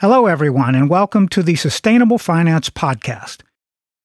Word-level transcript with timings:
Hello, 0.00 0.24
everyone, 0.24 0.74
and 0.74 0.88
welcome 0.88 1.28
to 1.28 1.42
the 1.42 1.56
Sustainable 1.56 2.16
Finance 2.16 2.70
Podcast. 2.70 3.42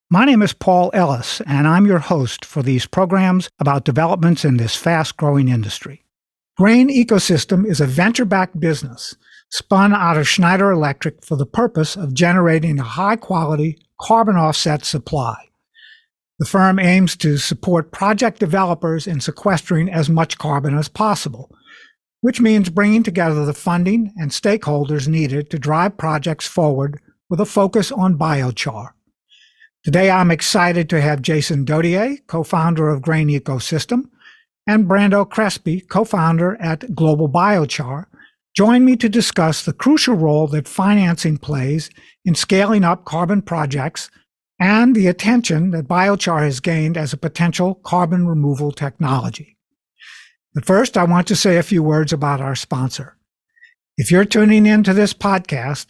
My 0.10 0.26
name 0.26 0.42
is 0.42 0.52
Paul 0.52 0.92
Ellis, 0.94 1.40
and 1.48 1.66
I'm 1.66 1.86
your 1.86 2.00
host 2.00 2.44
for 2.44 2.62
these 2.62 2.86
programs 2.86 3.50
about 3.60 3.86
developments 3.86 4.44
in 4.44 4.58
this 4.58 4.76
fast 4.76 5.16
growing 5.16 5.48
industry. 5.48 6.04
Grain 6.58 6.90
Ecosystem 6.90 7.66
is 7.66 7.80
a 7.80 7.88
venture 7.88 8.26
backed 8.26 8.60
business 8.60 9.16
spun 9.50 9.94
out 9.94 10.18
of 10.18 10.28
Schneider 10.28 10.70
Electric 10.70 11.24
for 11.24 11.38
the 11.38 11.46
purpose 11.46 11.96
of 11.96 12.14
generating 12.14 12.78
a 12.78 12.84
high 12.84 13.16
quality 13.16 13.78
carbon 14.02 14.36
offset 14.36 14.84
supply. 14.84 15.48
The 16.40 16.46
firm 16.46 16.78
aims 16.78 17.16
to 17.16 17.38
support 17.38 17.94
project 17.94 18.42
developers 18.42 19.08
in 19.08 19.22
sequestering 19.22 19.90
as 19.90 20.10
much 20.10 20.40
carbon 20.40 20.78
as 20.78 20.90
possible 20.90 21.56
which 22.26 22.42
means 22.42 22.72
bringing 22.72 23.04
together 23.04 23.46
the 23.46 23.54
funding 23.54 24.12
and 24.18 24.32
stakeholders 24.32 25.08
needed 25.08 25.48
to 25.48 25.60
drive 25.60 25.96
projects 25.96 26.48
forward 26.48 27.00
with 27.30 27.40
a 27.40 27.46
focus 27.46 27.92
on 27.92 28.18
biochar. 28.18 28.94
Today, 29.84 30.10
I'm 30.10 30.32
excited 30.32 30.90
to 30.90 31.02
have 31.02 31.22
Jason 31.22 31.66
Dodier, 31.66 32.18
co-founder 32.26 32.90
of 32.90 33.04
Grain 33.04 33.28
Ecosystem, 33.28 34.06
and 34.66 34.88
Brando 34.88 35.30
Crespi, 35.30 35.82
co-founder 35.82 36.60
at 36.60 36.96
Global 36.96 37.30
Biochar, 37.30 38.06
join 38.58 38.84
me 38.84 38.96
to 38.96 39.08
discuss 39.08 39.64
the 39.64 39.72
crucial 39.72 40.16
role 40.16 40.48
that 40.48 40.68
financing 40.68 41.38
plays 41.38 41.92
in 42.26 42.34
scaling 42.34 42.84
up 42.84 43.06
carbon 43.06 43.44
projects 43.44 44.10
and 44.60 44.96
the 44.96 45.06
attention 45.06 45.70
that 45.70 45.88
biochar 45.88 46.42
has 46.42 46.60
gained 46.60 46.98
as 46.98 47.14
a 47.14 47.18
potential 47.18 47.76
carbon 47.76 48.26
removal 48.26 48.72
technology. 48.72 49.55
But 50.56 50.66
first, 50.66 50.98
I 50.98 51.04
want 51.04 51.28
to 51.28 51.36
say 51.36 51.58
a 51.58 51.64
few 51.64 51.84
words 51.84 52.14
about 52.14 52.40
our 52.40 52.56
sponsor. 52.56 53.18
If 53.98 54.10
you're 54.10 54.26
tuning 54.26 54.66
into 54.66 54.94
this 54.94 55.14
podcast, 55.14 55.88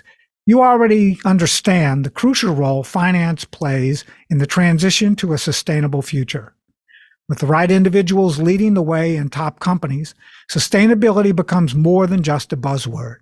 you 0.47 0.61
already 0.61 1.19
understand 1.23 2.03
the 2.03 2.09
crucial 2.09 2.53
role 2.53 2.83
finance 2.83 3.45
plays 3.45 4.03
in 4.29 4.39
the 4.39 4.47
transition 4.47 5.15
to 5.17 5.33
a 5.33 5.37
sustainable 5.37 6.01
future. 6.01 6.55
With 7.29 7.39
the 7.39 7.47
right 7.47 7.69
individuals 7.69 8.39
leading 8.39 8.73
the 8.73 8.81
way 8.81 9.15
in 9.15 9.29
top 9.29 9.59
companies, 9.59 10.13
sustainability 10.51 11.35
becomes 11.35 11.73
more 11.73 12.07
than 12.07 12.23
just 12.23 12.51
a 12.51 12.57
buzzword. 12.57 13.21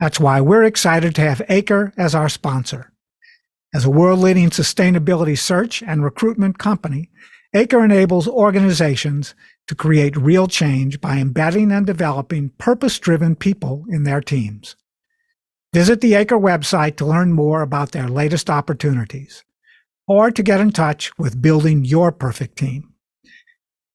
That's 0.00 0.20
why 0.20 0.40
we're 0.40 0.64
excited 0.64 1.14
to 1.14 1.22
have 1.22 1.42
Acre 1.48 1.92
as 1.96 2.14
our 2.14 2.28
sponsor. 2.28 2.90
As 3.74 3.84
a 3.84 3.90
world 3.90 4.20
leading 4.20 4.50
sustainability 4.50 5.38
search 5.38 5.82
and 5.82 6.04
recruitment 6.04 6.58
company, 6.58 7.10
Acre 7.54 7.84
enables 7.84 8.28
organizations 8.28 9.34
to 9.66 9.74
create 9.74 10.16
real 10.16 10.46
change 10.46 11.00
by 11.00 11.16
embedding 11.16 11.72
and 11.72 11.86
developing 11.86 12.50
purpose 12.58 12.98
driven 12.98 13.34
people 13.34 13.84
in 13.88 14.04
their 14.04 14.20
teams. 14.20 14.76
Visit 15.72 16.00
the 16.00 16.14
Acre 16.14 16.38
website 16.38 16.96
to 16.96 17.06
learn 17.06 17.32
more 17.32 17.62
about 17.62 17.92
their 17.92 18.08
latest 18.08 18.48
opportunities 18.48 19.44
or 20.06 20.30
to 20.30 20.42
get 20.42 20.60
in 20.60 20.70
touch 20.70 21.16
with 21.18 21.40
building 21.40 21.84
your 21.84 22.12
perfect 22.12 22.56
team. 22.56 22.92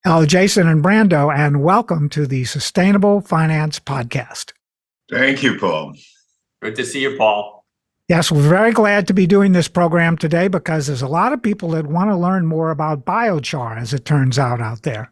Hello, 0.03 0.25
Jason 0.25 0.67
and 0.67 0.83
Brando, 0.83 1.33
and 1.33 1.61
welcome 1.61 2.09
to 2.09 2.25
the 2.25 2.45
Sustainable 2.45 3.21
Finance 3.21 3.79
Podcast. 3.79 4.53
Thank 5.09 5.43
you, 5.43 5.57
Paul. 5.59 5.93
Good 6.61 6.75
to 6.75 6.85
see 6.85 7.01
you, 7.01 7.17
Paul. 7.17 7.58
Yes, 8.09 8.31
we're 8.31 8.41
very 8.41 8.71
glad 8.71 9.05
to 9.05 9.13
be 9.13 9.27
doing 9.27 9.51
this 9.51 9.67
program 9.67 10.17
today 10.17 10.47
because 10.47 10.87
there's 10.87 11.03
a 11.03 11.07
lot 11.07 11.31
of 11.31 11.43
people 11.43 11.69
that 11.69 11.85
want 11.85 12.09
to 12.09 12.17
learn 12.17 12.47
more 12.47 12.71
about 12.71 13.05
biochar, 13.05 13.77
as 13.77 13.93
it 13.93 14.03
turns 14.03 14.39
out 14.39 14.59
out 14.59 14.81
there. 14.81 15.11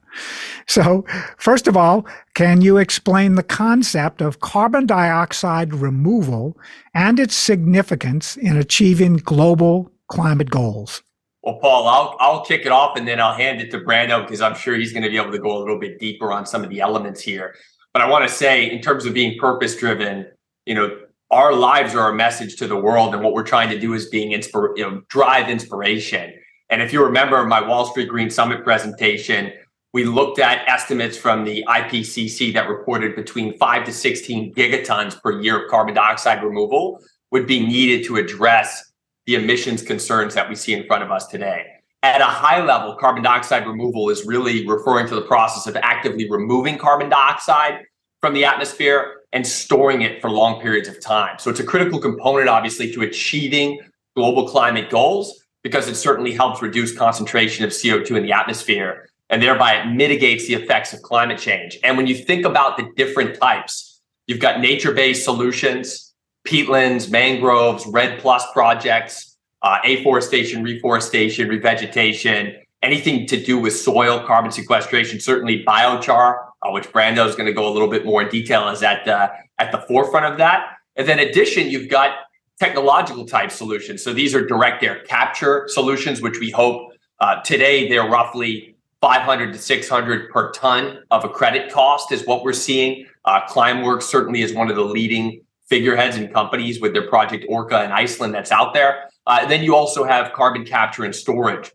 So, 0.68 1.06
first 1.38 1.68
of 1.68 1.78
all, 1.78 2.08
can 2.34 2.62
you 2.62 2.78
explain 2.78 3.36
the 3.36 3.44
concept 3.44 4.20
of 4.20 4.40
carbon 4.40 4.88
dioxide 4.88 5.76
removal 5.76 6.58
and 6.96 7.20
its 7.20 7.36
significance 7.36 8.36
in 8.36 8.58
achieving 8.58 9.18
global 9.18 9.92
climate 10.08 10.50
goals? 10.50 11.04
Well, 11.44 11.60
Paul, 11.60 11.88
I'll 11.88 12.18
I'll 12.20 12.46
kick 12.46 12.66
it 12.66 12.72
off 12.72 12.98
and 12.98 13.08
then 13.08 13.22
I'll 13.22 13.36
hand 13.36 13.62
it 13.62 13.70
to 13.72 13.80
Brando 13.80 14.24
because 14.24 14.42
I'm 14.42 14.56
sure 14.56 14.76
he's 14.76 14.92
going 14.92 15.04
to 15.04 15.10
be 15.10 15.18
able 15.18 15.34
to 15.34 15.40
go 15.40 15.56
a 15.56 15.60
little 15.60 15.80
bit 15.80 16.00
deeper 16.00 16.32
on 16.32 16.48
some 16.48 16.64
of 16.64 16.72
the 16.72 16.80
elements 16.80 17.22
here. 17.22 17.54
But 17.94 18.02
I 18.02 18.10
want 18.10 18.28
to 18.28 18.34
say, 18.34 18.72
in 18.72 18.82
terms 18.82 19.06
of 19.06 19.14
being 19.14 19.38
purpose 19.38 19.76
driven, 19.76 20.26
you 20.66 20.74
know, 20.74 20.98
our 21.30 21.54
lives 21.54 21.94
are 21.96 22.10
a 22.10 22.16
message 22.16 22.56
to 22.58 22.68
the 22.68 22.78
world 22.78 23.14
and 23.14 23.24
what 23.24 23.34
we're 23.34 23.44
trying 23.44 23.70
to 23.70 23.80
do 23.80 23.94
is 23.94 24.08
being 24.10 24.32
inspire 24.32 24.76
you 24.76 24.84
know 24.84 25.02
drive 25.10 25.50
inspiration. 25.50 26.34
And 26.70 26.82
if 26.82 26.92
you 26.92 27.04
remember 27.04 27.46
my 27.46 27.66
wall 27.66 27.86
street 27.86 28.10
green 28.10 28.30
summit 28.30 28.64
presentation 28.64 29.52
we 29.94 30.04
looked 30.04 30.38
at 30.38 30.68
estimates 30.68 31.18
from 31.18 31.44
the 31.44 31.64
ipcc 31.68 32.54
that 32.54 32.70
reported 32.70 33.16
between 33.16 33.58
5 33.58 33.86
to 33.86 33.94
16 33.94 34.54
gigatons 34.54 35.20
per 35.22 35.42
year 35.42 35.64
of 35.64 35.72
carbon 35.72 35.96
dioxide 35.96 36.44
removal 36.44 37.00
would 37.32 37.48
be 37.48 37.66
needed 37.66 38.06
to 38.06 38.18
address 38.18 38.92
the 39.26 39.36
emissions 39.36 39.82
concerns 39.82 40.34
that 40.36 40.48
we 40.48 40.56
see 40.56 40.74
in 40.74 40.86
front 40.88 41.04
of 41.04 41.12
us 41.12 41.28
today. 41.28 41.66
At 42.04 42.22
a 42.22 42.26
high 42.26 42.64
level 42.64 42.96
carbon 42.96 43.24
dioxide 43.24 43.68
removal 43.68 44.10
is 44.10 44.26
really 44.26 44.66
referring 44.66 45.08
to 45.08 45.16
the 45.16 45.24
process 45.24 45.68
of 45.68 45.76
actively 45.78 46.30
removing 46.30 46.78
carbon 46.78 47.10
dioxide 47.10 47.84
from 48.22 48.34
the 48.34 48.46
atmosphere 48.46 49.17
and 49.34 49.46
storing 49.46 50.02
it 50.02 50.22
for 50.22 50.30
long 50.30 50.62
periods 50.62 50.88
of 50.88 51.00
time. 51.02 51.38
So 51.40 51.50
it's 51.50 51.60
a 51.60 51.66
critical 51.66 52.00
component, 52.00 52.50
obviously, 52.50 52.92
to 52.94 53.02
achieving 53.02 53.80
global 54.16 54.48
climate 54.48 54.90
goals 54.90 55.44
because 55.64 55.88
it 55.88 55.96
certainly 55.96 56.32
helps 56.32 56.62
reduce 56.62 56.96
concentration 56.96 57.66
of 57.66 57.72
CO2 57.72 58.18
in 58.18 58.24
the 58.24 58.32
atmosphere 58.32 59.10
and 59.30 59.42
thereby 59.42 59.74
it 59.74 59.88
mitigates 59.88 60.48
the 60.48 60.54
effects 60.54 60.94
of 60.94 61.02
climate 61.02 61.38
change. 61.38 61.78
And 61.84 61.98
when 61.98 62.08
you 62.08 62.16
think 62.16 62.46
about 62.46 62.78
the 62.78 62.90
different 62.96 63.40
types, 63.40 64.02
you've 64.26 64.40
got 64.40 64.62
nature-based 64.62 65.24
solutions, 65.24 66.14
peatlands, 66.48 67.12
mangroves, 67.12 67.86
REDD+ 67.88 68.22
projects, 68.54 69.38
uh, 69.62 69.80
afforestation, 69.84 70.64
reforestation, 70.64 71.50
revegetation, 71.50 72.56
anything 72.82 73.26
to 73.28 73.44
do 73.44 73.58
with 73.58 73.76
soil 73.76 74.24
carbon 74.26 74.52
sequestration, 74.52 75.20
certainly 75.20 75.64
biochar 75.66 76.47
uh, 76.64 76.72
which 76.72 76.92
Brando 76.92 77.28
is 77.28 77.36
going 77.36 77.48
to 77.48 77.54
go 77.54 77.68
a 77.68 77.72
little 77.72 77.90
bit 77.90 78.06
more 78.06 78.22
in 78.22 78.30
detail, 78.30 78.68
is 78.70 78.84
at 78.84 79.06
the 79.06 79.32
at 79.60 79.72
the 79.72 79.80
forefront 79.88 80.26
of 80.26 80.38
that. 80.38 80.78
And 80.96 81.08
then, 81.08 81.20
addition, 81.20 81.70
you've 81.70 81.90
got 81.90 82.16
technological 82.60 83.26
type 83.26 83.52
solutions. 83.52 84.04
So 84.04 84.14
these 84.14 84.34
are 84.34 84.46
direct 84.46 84.84
air 84.84 85.02
capture 85.04 85.66
solutions, 85.68 86.22
which 86.22 86.40
we 86.40 86.50
hope 86.50 86.92
uh, 87.20 87.42
today 87.42 87.88
they're 87.88 88.08
roughly 88.08 88.76
500 89.02 89.54
to 89.54 89.60
600 89.60 90.32
per 90.32 90.52
ton 90.52 91.04
of 91.12 91.24
a 91.24 91.30
credit 91.30 91.72
cost 91.72 92.12
is 92.12 92.26
what 92.26 92.44
we're 92.44 92.54
seeing. 92.54 93.06
Uh, 93.26 93.42
Climeworks 93.48 94.04
certainly 94.04 94.42
is 94.42 94.54
one 94.54 94.70
of 94.70 94.76
the 94.76 94.84
leading 94.84 95.42
figureheads 95.68 96.16
and 96.16 96.34
companies 96.34 96.82
with 96.82 96.94
their 96.94 97.08
project 97.08 97.46
Orca 97.50 97.84
in 97.84 97.92
Iceland 97.92 98.34
that's 98.34 98.52
out 98.52 98.74
there. 98.74 99.10
Uh, 99.28 99.46
then 99.46 99.64
you 99.64 99.76
also 99.76 100.04
have 100.04 100.34
carbon 100.34 100.66
capture 100.66 101.04
and 101.04 101.14
storage. 101.14 101.72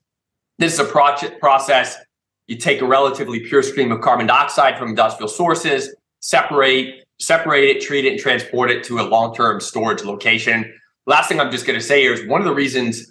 This 0.58 0.74
is 0.74 0.78
a 0.80 0.84
project 0.84 1.40
process 1.40 1.98
you 2.52 2.58
take 2.58 2.82
a 2.82 2.86
relatively 2.86 3.40
pure 3.40 3.62
stream 3.62 3.90
of 3.90 4.02
carbon 4.02 4.26
dioxide 4.26 4.78
from 4.78 4.90
industrial 4.90 5.26
sources, 5.28 5.94
separate, 6.20 7.06
separate 7.18 7.64
it, 7.64 7.80
treat 7.80 8.04
it, 8.04 8.12
and 8.12 8.20
transport 8.20 8.70
it 8.70 8.84
to 8.84 9.00
a 9.00 9.04
long-term 9.04 9.58
storage 9.58 10.04
location. 10.04 10.70
Last 11.06 11.28
thing 11.28 11.40
I'm 11.40 11.50
just 11.50 11.66
going 11.66 11.78
to 11.78 11.84
say 11.84 12.02
here 12.02 12.12
is 12.12 12.28
one 12.28 12.42
of 12.42 12.46
the 12.46 12.52
reasons 12.52 13.10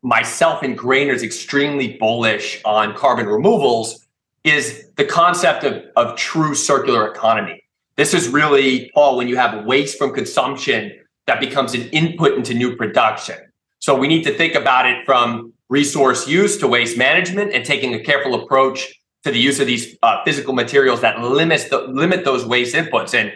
myself 0.00 0.62
and 0.62 0.76
Grainer 0.76 1.12
is 1.12 1.22
extremely 1.22 1.98
bullish 1.98 2.62
on 2.64 2.96
carbon 2.96 3.26
removals 3.26 4.06
is 4.42 4.88
the 4.96 5.04
concept 5.04 5.64
of, 5.64 5.84
of 5.96 6.16
true 6.16 6.54
circular 6.54 7.06
economy. 7.06 7.62
This 7.96 8.14
is 8.14 8.28
really, 8.28 8.90
Paul, 8.94 9.18
when 9.18 9.28
you 9.28 9.36
have 9.36 9.66
waste 9.66 9.98
from 9.98 10.14
consumption 10.14 10.92
that 11.26 11.40
becomes 11.40 11.74
an 11.74 11.82
input 11.90 12.38
into 12.38 12.54
new 12.54 12.74
production. 12.74 13.36
So 13.80 13.94
we 13.94 14.08
need 14.08 14.24
to 14.24 14.32
think 14.32 14.54
about 14.54 14.86
it 14.86 15.04
from 15.04 15.52
resource 15.72 16.28
use 16.28 16.58
to 16.58 16.68
waste 16.68 16.98
management 16.98 17.50
and 17.54 17.64
taking 17.64 17.94
a 17.94 18.00
careful 18.00 18.34
approach 18.34 18.92
to 19.24 19.32
the 19.32 19.38
use 19.38 19.58
of 19.58 19.66
these 19.66 19.96
uh, 20.02 20.22
physical 20.22 20.52
materials 20.52 21.00
that 21.00 21.18
limits 21.20 21.70
the, 21.70 21.78
limit 21.88 22.26
those 22.26 22.44
waste 22.44 22.74
inputs. 22.74 23.14
And 23.14 23.32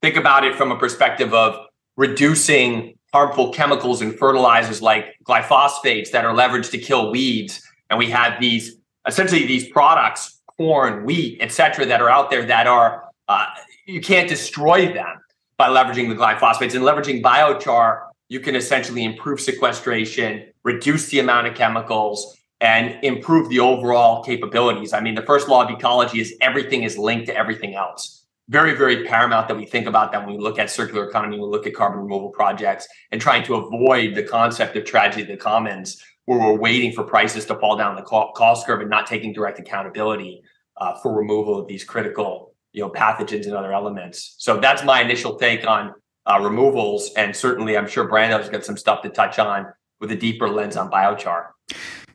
think 0.00 0.14
about 0.14 0.44
it 0.44 0.54
from 0.54 0.70
a 0.70 0.78
perspective 0.78 1.34
of 1.34 1.66
reducing 1.96 2.96
harmful 3.12 3.52
chemicals 3.52 4.02
and 4.02 4.16
fertilizers 4.16 4.80
like 4.80 5.16
glyphosates 5.24 6.12
that 6.12 6.24
are 6.24 6.32
leveraged 6.32 6.70
to 6.70 6.78
kill 6.78 7.10
weeds. 7.10 7.60
And 7.90 7.98
we 7.98 8.08
have 8.10 8.40
these 8.40 8.76
essentially 9.08 9.44
these 9.44 9.68
products 9.68 10.40
corn 10.58 11.04
wheat 11.04 11.38
etc 11.40 11.86
that 11.86 12.00
are 12.02 12.10
out 12.10 12.30
there 12.30 12.44
that 12.44 12.66
are 12.66 13.08
uh, 13.28 13.46
you 13.86 14.00
can't 14.00 14.28
destroy 14.28 14.92
them 14.92 15.14
by 15.56 15.68
leveraging 15.68 16.08
the 16.08 16.14
glyphosates 16.14 16.74
and 16.74 16.84
leveraging 16.84 17.22
biochar 17.22 18.09
you 18.30 18.38
can 18.40 18.54
essentially 18.54 19.04
improve 19.04 19.40
sequestration, 19.40 20.46
reduce 20.62 21.08
the 21.08 21.18
amount 21.18 21.48
of 21.48 21.54
chemicals, 21.54 22.38
and 22.60 23.02
improve 23.04 23.48
the 23.48 23.58
overall 23.58 24.22
capabilities. 24.22 24.92
I 24.92 25.00
mean, 25.00 25.16
the 25.16 25.22
first 25.22 25.48
law 25.48 25.64
of 25.64 25.70
ecology 25.70 26.20
is 26.20 26.36
everything 26.40 26.84
is 26.84 26.96
linked 26.96 27.26
to 27.26 27.36
everything 27.36 27.74
else. 27.74 28.24
Very, 28.48 28.74
very 28.74 29.04
paramount 29.04 29.48
that 29.48 29.56
we 29.56 29.66
think 29.66 29.86
about 29.86 30.12
that 30.12 30.24
when 30.24 30.36
we 30.36 30.40
look 30.40 30.60
at 30.60 30.70
circular 30.70 31.08
economy, 31.08 31.38
we 31.38 31.46
look 31.46 31.66
at 31.66 31.74
carbon 31.74 32.00
removal 32.00 32.30
projects 32.30 32.86
and 33.10 33.20
trying 33.20 33.42
to 33.44 33.56
avoid 33.56 34.14
the 34.14 34.22
concept 34.22 34.76
of 34.76 34.84
tragedy 34.84 35.22
of 35.22 35.28
the 35.28 35.36
commons, 35.36 36.00
where 36.26 36.38
we're 36.38 36.58
waiting 36.58 36.92
for 36.92 37.02
prices 37.02 37.44
to 37.46 37.56
fall 37.56 37.76
down 37.76 37.96
the 37.96 38.02
cost 38.02 38.64
curve 38.64 38.80
and 38.80 38.90
not 38.90 39.08
taking 39.08 39.32
direct 39.32 39.58
accountability 39.58 40.40
uh, 40.76 40.94
for 41.02 41.16
removal 41.16 41.58
of 41.58 41.66
these 41.66 41.82
critical, 41.82 42.54
you 42.72 42.82
know, 42.82 42.90
pathogens 42.90 43.46
and 43.46 43.54
other 43.54 43.72
elements. 43.72 44.36
So 44.38 44.60
that's 44.60 44.84
my 44.84 45.02
initial 45.02 45.36
take 45.36 45.66
on 45.66 45.94
uh, 46.26 46.40
removals. 46.40 47.12
And 47.14 47.34
certainly, 47.34 47.76
I'm 47.76 47.88
sure 47.88 48.08
Brando's 48.08 48.48
got 48.48 48.64
some 48.64 48.76
stuff 48.76 49.02
to 49.02 49.08
touch 49.08 49.38
on 49.38 49.66
with 50.00 50.10
a 50.12 50.16
deeper 50.16 50.48
lens 50.48 50.76
on 50.76 50.90
biochar. 50.90 51.48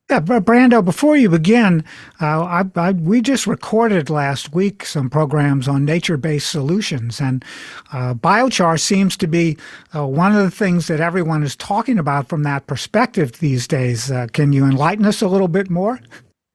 Yeah, 0.07 0.19
Brando, 0.19 0.85
before 0.85 1.17
you 1.17 1.29
begin, 1.29 1.83
uh, 2.21 2.43
I, 2.43 2.63
I, 2.75 2.91
we 2.91 3.21
just 3.21 3.47
recorded 3.47 4.11
last 4.11 4.53
week 4.53 4.85
some 4.85 5.09
programs 5.09 5.67
on 5.67 5.83
nature 5.83 6.15
based 6.15 6.51
solutions, 6.51 7.19
and 7.19 7.43
uh, 7.91 8.13
biochar 8.13 8.79
seems 8.79 9.17
to 9.17 9.27
be 9.27 9.57
uh, 9.95 10.05
one 10.05 10.31
of 10.31 10.43
the 10.43 10.51
things 10.51 10.85
that 10.87 10.99
everyone 10.99 11.41
is 11.41 11.55
talking 11.55 11.97
about 11.97 12.29
from 12.29 12.43
that 12.43 12.67
perspective 12.67 13.39
these 13.39 13.67
days. 13.67 14.11
Uh, 14.11 14.27
can 14.31 14.53
you 14.53 14.65
enlighten 14.65 15.07
us 15.07 15.23
a 15.23 15.27
little 15.27 15.47
bit 15.47 15.71
more? 15.71 15.99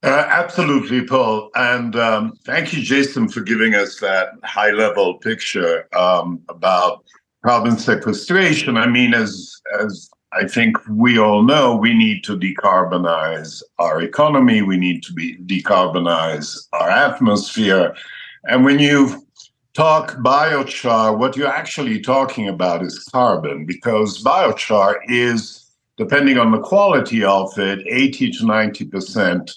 Uh, 0.05 0.27
absolutely, 0.29 1.05
Paul. 1.05 1.51
And 1.57 1.97
um, 1.97 2.39
thank 2.45 2.73
you, 2.73 2.83
Jason, 2.85 3.29
for 3.29 3.41
giving 3.41 3.75
us 3.75 3.99
that 3.99 4.29
high 4.45 4.71
level 4.71 5.15
picture 5.15 5.89
um, 5.93 6.41
about 6.49 7.05
carbon 7.45 7.79
sequestration. 7.79 8.77
I 8.77 8.87
mean, 8.87 9.15
as, 9.15 9.61
as 9.81 10.11
I 10.33 10.47
think 10.47 10.77
we 10.89 11.19
all 11.19 11.43
know 11.43 11.75
we 11.75 11.95
need 11.95 12.23
to 12.25 12.39
decarbonize 12.39 13.63
our 13.79 14.03
economy, 14.03 14.63
we 14.63 14.77
need 14.77 15.03
to 15.05 15.13
be 15.13 15.37
decarbonize 15.39 16.57
our 16.73 16.89
atmosphere. 16.89 17.97
And 18.45 18.65
when 18.65 18.79
you 18.79 19.27
talk 19.75 20.13
biochar, 20.17 21.17
what 21.17 21.37
you're 21.37 21.49
actually 21.49 22.01
talking 22.01 22.49
about 22.49 22.83
is 22.83 22.99
carbon, 23.11 23.67
because 23.67 24.23
biochar 24.23 24.97
is, 25.09 25.67
depending 25.97 26.39
on 26.39 26.53
the 26.53 26.61
quality 26.61 27.25
of 27.25 27.57
it, 27.59 27.81
80 27.87 28.31
to 28.33 28.45
90% 28.45 29.51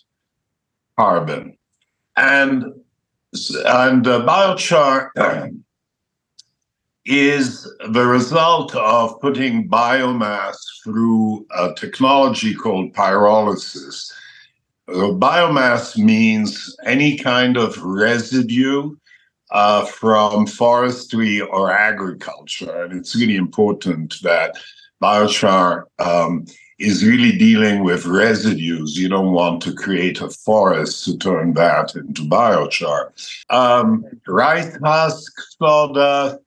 carbon. 0.98 1.58
And, 2.16 2.64
and 3.66 4.08
uh, 4.08 4.26
biochar 4.26 5.10
is 7.06 7.70
the 7.90 8.06
result 8.06 8.74
of 8.76 9.20
putting 9.20 9.68
biomass 9.68 10.56
through 10.84 11.46
a 11.58 11.74
technology 11.76 12.54
called 12.54 12.94
pyrolysis. 12.94 14.12
Uh, 14.88 15.12
biomass 15.12 15.98
means 15.98 16.76
any 16.86 17.18
kind 17.18 17.58
of 17.58 17.82
residue 17.84 18.96
uh, 19.52 19.86
from 19.86 20.48
forestry 20.48 21.42
or 21.42 21.72
agriculture. 21.72 22.84
And 22.84 22.94
it's 22.94 23.16
really 23.16 23.36
important 23.36 24.16
that 24.24 24.56
biochar 25.02 25.84
um, 26.00 26.46
is 26.80 27.06
really 27.06 27.38
dealing 27.38 27.84
with 27.84 28.06
residues. 28.06 28.98
You 28.98 29.10
don't 29.10 29.32
want 29.32 29.62
to 29.64 29.74
create 29.74 30.22
a 30.22 30.30
forest 30.30 31.06
to 31.06 31.18
turn 31.18 31.54
that 31.54 31.96
into 31.96 32.24
biochar. 32.24 33.12
Um, 33.50 34.06
rice 34.28 34.76
husk, 34.84 35.32
sawdust, 35.58 36.43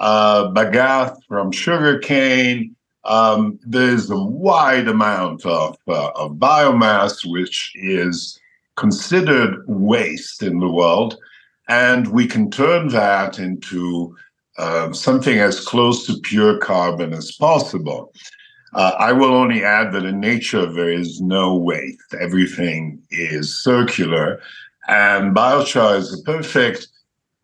uh, 0.00 0.50
bagasse 0.50 1.16
from 1.28 1.52
sugarcane. 1.52 2.74
Um, 3.04 3.58
there's 3.66 4.10
a 4.10 4.18
wide 4.18 4.88
amount 4.88 5.44
of, 5.44 5.76
uh, 5.86 6.10
of 6.14 6.32
biomass 6.32 7.24
which 7.30 7.72
is 7.74 8.38
considered 8.76 9.62
waste 9.66 10.42
in 10.42 10.58
the 10.58 10.70
world, 10.70 11.16
and 11.68 12.08
we 12.08 12.26
can 12.26 12.50
turn 12.50 12.88
that 12.88 13.38
into 13.38 14.16
uh, 14.58 14.92
something 14.92 15.38
as 15.38 15.60
close 15.60 16.06
to 16.06 16.20
pure 16.22 16.58
carbon 16.58 17.12
as 17.12 17.32
possible. 17.32 18.12
Uh, 18.74 18.92
I 18.98 19.12
will 19.12 19.32
only 19.32 19.62
add 19.62 19.92
that 19.92 20.04
in 20.04 20.18
nature 20.18 20.66
there 20.66 20.90
is 20.90 21.20
no 21.20 21.56
waste; 21.56 22.14
everything 22.20 23.00
is 23.10 23.62
circular, 23.62 24.40
and 24.88 25.34
biochar 25.34 25.98
is 25.98 26.18
a 26.18 26.22
perfect 26.24 26.88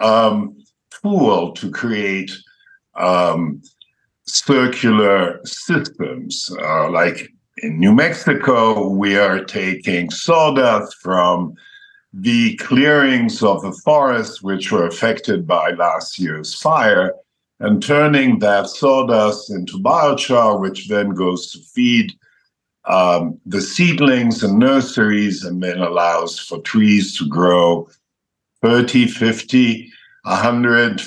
um, 0.01 0.57
tool 1.03 1.53
to 1.53 1.71
create 1.71 2.33
um, 2.95 3.63
circular 4.27 5.41
systems. 5.45 6.51
Uh, 6.61 6.91
like 6.91 7.33
in 7.59 7.79
New 7.79 7.93
Mexico, 7.93 8.89
we 8.89 9.17
are 9.17 9.45
taking 9.45 10.11
sawdust 10.11 10.97
from 11.01 11.55
the 12.13 12.57
clearings 12.57 13.43
of 13.43 13.63
the 13.63 13.73
forests 13.85 14.43
which 14.43 14.73
were 14.73 14.87
affected 14.87 15.47
by 15.47 15.71
last 15.73 16.19
year's 16.19 16.55
fire 16.55 17.15
and 17.61 17.83
turning 17.83 18.39
that 18.39 18.69
sawdust 18.69 19.51
into 19.51 19.79
biochar, 19.79 20.59
which 20.59 20.89
then 20.89 21.11
goes 21.11 21.53
to 21.53 21.59
feed 21.61 22.13
um, 22.87 23.39
the 23.45 23.61
seedlings 23.61 24.43
and 24.43 24.59
nurseries 24.59 25.45
and 25.45 25.63
then 25.63 25.79
allows 25.79 26.39
for 26.39 26.61
trees 26.63 27.17
to 27.19 27.29
grow 27.29 27.89
30, 28.63 29.07
50, 29.07 29.93
100, 30.23 31.03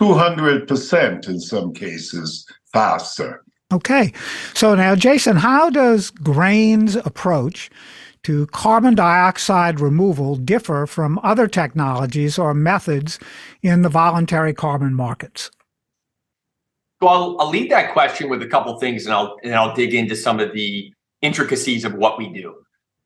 200% 0.00 1.28
in 1.28 1.40
some 1.40 1.72
cases 1.72 2.46
faster. 2.72 3.44
Okay. 3.72 4.12
So 4.54 4.74
now, 4.74 4.94
Jason, 4.94 5.36
how 5.36 5.70
does 5.70 6.10
Grain's 6.10 6.96
approach 6.96 7.70
to 8.22 8.46
carbon 8.48 8.94
dioxide 8.94 9.80
removal 9.80 10.36
differ 10.36 10.86
from 10.86 11.18
other 11.22 11.46
technologies 11.46 12.38
or 12.38 12.54
methods 12.54 13.18
in 13.62 13.82
the 13.82 13.88
voluntary 13.88 14.54
carbon 14.54 14.94
markets? 14.94 15.50
Well, 17.00 17.12
I'll, 17.12 17.40
I'll 17.40 17.50
lead 17.50 17.70
that 17.70 17.92
question 17.92 18.28
with 18.28 18.42
a 18.42 18.46
couple 18.46 18.78
things, 18.80 19.04
and 19.04 19.14
I'll 19.14 19.36
and 19.44 19.54
I'll 19.54 19.74
dig 19.74 19.94
into 19.94 20.16
some 20.16 20.40
of 20.40 20.52
the 20.52 20.92
intricacies 21.22 21.84
of 21.84 21.94
what 21.94 22.18
we 22.18 22.28
do. 22.32 22.54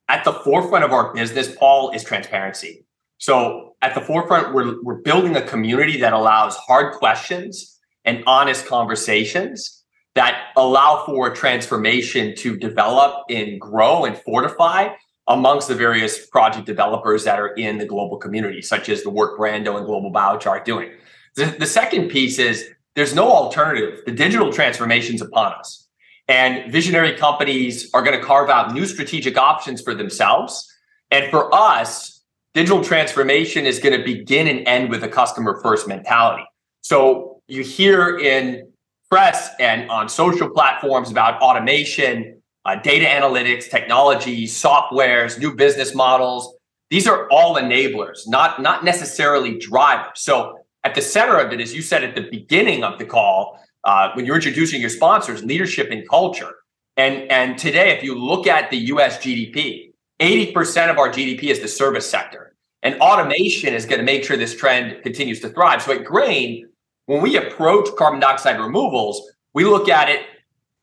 At 0.08 0.24
the 0.24 0.32
forefront 0.32 0.84
of 0.84 0.92
our 0.92 1.12
business, 1.12 1.54
Paul, 1.56 1.90
is 1.90 2.02
transparency. 2.02 2.84
So 3.18 3.71
at 3.82 3.94
the 3.94 4.00
forefront, 4.00 4.55
we're, 4.55 4.81
we're 4.82 5.02
building 5.02 5.37
a 5.37 5.43
community 5.43 5.99
that 5.99 6.12
allows 6.12 6.56
hard 6.56 6.94
questions 6.94 7.79
and 8.05 8.23
honest 8.26 8.67
conversations 8.67 9.84
that 10.14 10.49
allow 10.56 11.05
for 11.06 11.31
transformation 11.34 12.34
to 12.37 12.56
develop 12.56 13.25
and 13.31 13.61
grow 13.61 14.05
and 14.05 14.17
fortify 14.19 14.88
amongst 15.29 15.69
the 15.69 15.75
various 15.75 16.26
project 16.26 16.67
developers 16.67 17.25
that 17.25 17.38
are 17.38 17.55
in 17.55 17.79
the 17.79 17.87
global 17.87 18.19
community, 18.19 18.61
such 18.61 18.88
as 18.88 19.02
the 19.02 19.11
work 19.11 19.38
Brando 19.38 19.76
and 19.76 19.87
Global 19.87 20.12
Biochar 20.12 20.49
are 20.49 20.64
doing. 20.64 20.90
The, 21.37 21.46
the 21.46 21.67
second 21.67 22.08
piece 22.08 22.38
is 22.38 22.69
there's 22.94 23.14
no 23.14 23.31
alternative. 23.31 24.00
The 24.05 24.12
digital 24.12 24.52
transformation 24.52 25.14
is 25.14 25.23
upon 25.23 25.55
us. 25.55 25.88
And 26.29 26.70
visionary 26.70 27.17
companies 27.17 27.90
are 27.94 28.02
going 28.02 28.19
to 28.19 28.25
carve 28.25 28.50
out 28.50 28.75
new 28.75 28.87
strategic 28.87 29.38
options 29.38 29.81
for 29.81 29.94
themselves. 29.94 30.70
And 31.11 31.31
for 31.31 31.52
us, 31.55 32.11
digital 32.54 32.82
transformation 32.82 33.66
is 33.66 33.78
going 33.78 33.96
to 33.96 34.04
begin 34.04 34.46
and 34.46 34.66
end 34.66 34.90
with 34.90 35.02
a 35.04 35.08
customer 35.08 35.60
first 35.62 35.88
mentality. 35.88 36.44
So 36.82 37.41
you 37.48 37.62
hear 37.62 38.19
in 38.19 38.72
press 39.10 39.50
and 39.58 39.91
on 39.91 40.08
social 40.08 40.48
platforms 40.50 41.10
about 41.10 41.41
automation, 41.41 42.43
uh, 42.65 42.76
data 42.76 43.06
analytics, 43.06 43.69
technology, 43.69 44.46
softwares, 44.46 45.38
new 45.38 45.55
business 45.55 45.94
models. 45.94 46.55
These 46.91 47.06
are 47.06 47.29
all 47.31 47.56
enablers, 47.56 48.20
not, 48.26 48.60
not 48.60 48.84
necessarily 48.84 49.58
drivers. 49.58 50.12
So 50.17 50.58
at 50.84 50.94
the 50.94 51.03
center 51.03 51.38
of 51.38 51.53
it, 51.53 51.60
as 51.60 51.74
you 51.74 51.82
said 51.82 52.05
at 52.05 52.15
the 52.15 52.29
beginning 52.31 52.84
of 52.84 52.98
the 52.98 53.05
call, 53.05 53.58
uh, 53.84 54.10
when 54.15 54.24
you're 54.24 54.36
introducing 54.36 54.81
your 54.81 54.91
sponsors, 54.91 55.43
leadership 55.43 55.91
and 55.91 56.08
culture. 56.08 56.55
And, 56.96 57.31
and 57.31 57.58
today, 57.58 57.96
if 57.96 58.03
you 58.03 58.15
look 58.15 58.46
at 58.46 58.70
the 58.70 58.76
US 58.76 59.19
GDP, 59.19 59.93
80% 60.20 60.91
of 60.91 60.98
our 60.98 61.08
GDP 61.08 61.44
is 61.44 61.60
the 61.60 61.69
service 61.69 62.08
sector. 62.08 62.51
And 62.82 63.01
automation 63.01 63.74
is 63.74 63.86
going 63.86 63.98
to 63.98 64.05
make 64.05 64.24
sure 64.24 64.36
this 64.36 64.56
trend 64.56 65.03
continues 65.03 65.41
to 65.41 65.48
thrive. 65.48 65.82
So 65.82 65.93
at 65.93 66.05
Grain, 66.05 66.69
when 67.06 67.22
we 67.22 67.36
approach 67.36 67.89
carbon 67.96 68.20
dioxide 68.20 68.60
removals, 68.60 69.31
we 69.55 69.65
look 69.65 69.89
at 69.89 70.08
it 70.08 70.22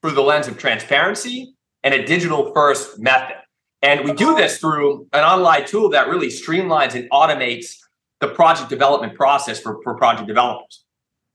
through 0.01 0.11
the 0.11 0.21
lens 0.21 0.47
of 0.47 0.57
transparency 0.57 1.53
and 1.83 1.93
a 1.93 2.05
digital 2.05 2.53
first 2.53 2.99
method. 2.99 3.35
And 3.81 4.03
we 4.03 4.13
do 4.13 4.35
this 4.35 4.59
through 4.59 5.07
an 5.13 5.23
online 5.23 5.65
tool 5.65 5.89
that 5.89 6.09
really 6.09 6.27
streamlines 6.27 6.95
and 6.95 7.09
automates 7.11 7.77
the 8.19 8.27
project 8.27 8.69
development 8.69 9.15
process 9.15 9.59
for, 9.59 9.81
for 9.83 9.95
project 9.95 10.27
developers. 10.27 10.83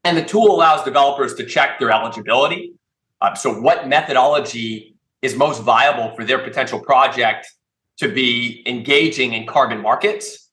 And 0.05 0.17
the 0.17 0.25
tool 0.25 0.55
allows 0.55 0.85
developers 0.85 1.35
to 1.35 1.47
check 1.47 1.79
their 1.79 1.91
eligibility. 1.91 2.75
Uh, 3.23 3.35
so, 3.35 3.59
what 3.59 3.89
methodology 3.89 4.95
is 5.23 5.35
most 5.35 5.63
viable 5.63 6.15
for 6.15 6.25
their 6.25 6.39
potential 6.39 6.79
project 6.79 7.47
to 7.97 8.09
be 8.09 8.63
engaging 8.67 9.33
in 9.33 9.47
carbon 9.47 9.81
markets. 9.81 10.44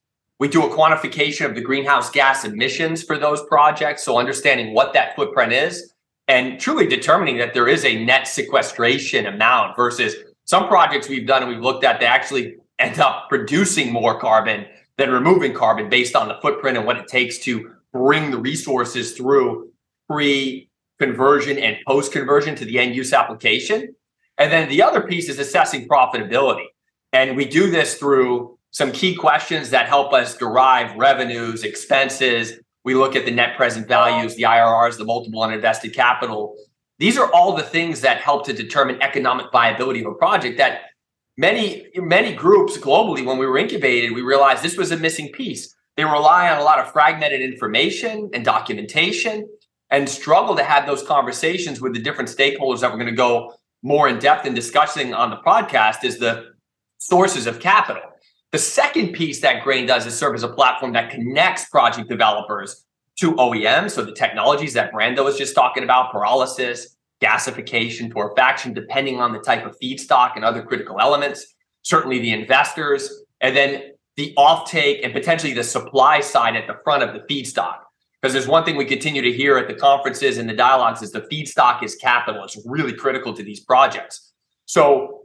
We 0.42 0.48
do 0.48 0.64
a 0.64 0.76
quantification 0.76 1.46
of 1.46 1.54
the 1.54 1.62
greenhouse 1.62 2.10
gas 2.10 2.46
emissions 2.46 3.04
for 3.04 3.16
those 3.16 3.44
projects. 3.44 4.04
So 4.04 4.18
understanding 4.18 4.74
what 4.74 4.92
that 4.94 5.16
footprint 5.16 5.54
is 5.54 5.94
and 6.28 6.60
truly 6.60 6.88
determining 6.88 7.38
that 7.38 7.54
there 7.54 7.68
is 7.68 7.86
a 7.86 8.04
net 8.04 8.28
sequestration 8.28 9.28
amount 9.28 9.76
versus 9.76 10.16
some 10.46 10.68
projects 10.68 11.08
we've 11.08 11.28
done 11.28 11.44
and 11.44 11.52
we've 11.52 11.62
looked 11.62 11.84
at, 11.84 12.00
they 12.00 12.08
actually 12.08 12.56
end 12.80 13.00
up 13.00 13.30
producing 13.30 13.94
more 13.94 14.20
carbon 14.20 14.66
than 14.98 15.12
removing 15.12 15.54
carbon 15.54 15.90
based 15.90 16.16
on 16.16 16.28
the 16.28 16.40
footprint 16.42 16.76
and 16.76 16.88
what 16.88 16.98
it 16.98 17.08
takes 17.08 17.38
to 17.38 17.76
bring 17.94 18.32
the 18.32 18.40
resources 18.40 19.12
through 19.12 19.72
pre 20.10 20.68
conversion 20.98 21.60
and 21.60 21.78
post 21.88 22.12
conversion 22.12 22.56
to 22.56 22.66
the 22.66 22.80
end 22.80 22.96
use 22.96 23.14
application. 23.14 23.94
And 24.40 24.52
then 24.52 24.70
the 24.70 24.82
other 24.82 25.02
piece 25.02 25.30
is 25.30 25.38
assessing 25.38 25.88
profitability. 25.88 26.66
And 27.14 27.38
we 27.38 27.46
do 27.46 27.70
this 27.70 28.00
through 28.00 28.58
some 28.72 28.92
key 28.92 29.16
questions 29.16 29.70
that 29.70 29.88
help 29.88 30.14
us 30.14 30.38
derive 30.38 30.96
revenues, 30.98 31.64
expenses, 31.64 32.60
We 32.84 32.96
look 32.96 33.16
at 33.16 33.26
the 33.26 33.32
net 33.32 33.56
present 33.58 33.88
values, 33.88 34.36
the 34.36 34.44
IRRs, 34.44 34.98
the 34.98 35.06
multiple 35.06 35.44
on 35.44 35.54
invested 35.54 35.94
capital. 35.94 36.56
These 36.98 37.18
are 37.18 37.32
all 37.32 37.56
the 37.56 37.64
things 37.64 38.02
that 38.02 38.18
help 38.18 38.46
to 38.48 38.54
determine 38.54 39.00
economic 39.04 39.52
viability 39.52 40.00
of 40.00 40.08
a 40.08 40.16
project 40.16 40.58
that 40.58 40.82
many 41.38 41.88
many 41.96 42.34
groups 42.34 42.78
globally 42.78 43.26
when 43.26 43.38
we 43.38 43.46
were 43.46 43.58
incubated 43.58 44.12
we 44.12 44.22
realized 44.22 44.62
this 44.62 44.76
was 44.78 44.92
a 44.92 44.98
missing 44.98 45.32
piece 45.32 45.74
they 45.96 46.04
rely 46.04 46.50
on 46.50 46.60
a 46.60 46.64
lot 46.64 46.80
of 46.80 46.92
fragmented 46.92 47.42
information 47.42 48.30
and 48.34 48.44
documentation 48.44 49.48
and 49.92 50.08
struggle 50.08 50.56
to 50.56 50.64
have 50.64 50.86
those 50.86 51.04
conversations 51.04 51.82
with 51.82 51.94
the 51.94 52.02
different 52.02 52.30
stakeholders 52.30 52.80
that 52.80 52.90
we're 52.92 52.98
going 52.98 53.06
to 53.08 53.16
go 53.16 53.54
more 53.84 54.08
in 54.08 54.20
depth 54.20 54.46
in 54.46 54.54
discussing 54.54 55.14
on 55.14 55.30
the 55.30 55.38
podcast 55.38 56.04
is 56.04 56.18
the 56.18 56.52
sources 56.98 57.48
of 57.48 57.60
capital. 57.60 58.02
The 58.52 58.58
second 58.58 59.14
piece 59.14 59.40
that 59.42 59.64
Grain 59.64 59.86
does 59.86 60.06
is 60.06 60.18
serve 60.18 60.36
as 60.36 60.44
a 60.44 60.50
platform 60.50 60.92
that 60.94 61.10
connects 61.10 61.70
project 61.70 62.10
developers 62.10 62.86
to 63.20 63.34
OEMs. 63.36 63.92
So 63.92 64.04
the 64.04 64.14
technologies 64.14 64.74
that 64.74 64.92
Brando 64.92 65.24
was 65.24 65.38
just 65.38 65.56
talking 65.56 65.84
about, 65.84 66.12
pyrolysis, 66.12 66.88
gasification, 67.22 68.12
torrefaction, 68.12 68.74
depending 68.74 69.22
on 69.22 69.32
the 69.32 69.40
type 69.40 69.66
of 69.66 69.78
feedstock 69.80 70.36
and 70.36 70.44
other 70.44 70.64
critical 70.64 71.00
elements, 71.00 71.46
certainly 71.84 72.20
the 72.20 72.32
investors, 72.32 73.24
and 73.40 73.56
then 73.56 73.84
the 74.18 74.34
offtake 74.38 75.00
and 75.04 75.14
potentially 75.14 75.54
the 75.54 75.64
supply 75.64 76.20
side 76.20 76.56
at 76.56 76.68
the 76.68 76.76
front 76.84 77.04
of 77.04 77.14
the 77.14 77.20
feedstock. 77.34 77.78
Because 78.22 78.34
there's 78.34 78.48
one 78.48 78.66
thing 78.66 78.76
we 78.76 78.86
continue 78.86 79.22
to 79.22 79.32
hear 79.32 79.58
at 79.58 79.68
the 79.68 79.74
conferences 79.74 80.38
and 80.38 80.50
the 80.50 80.54
dialogues 80.54 81.02
is 81.02 81.12
the 81.12 81.22
feedstock 81.22 81.82
is 81.84 81.96
capital. 81.96 82.44
It's 82.44 82.58
really 82.66 82.94
critical 82.94 83.34
to 83.34 83.44
these 83.44 83.62
projects. 83.62 84.34
So, 84.66 85.21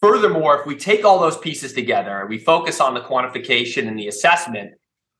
furthermore, 0.00 0.60
if 0.60 0.66
we 0.66 0.76
take 0.76 1.04
all 1.04 1.18
those 1.18 1.38
pieces 1.38 1.72
together 1.72 2.20
and 2.20 2.28
we 2.28 2.38
focus 2.38 2.80
on 2.80 2.94
the 2.94 3.00
quantification 3.00 3.88
and 3.88 3.98
the 3.98 4.08
assessment, 4.08 4.72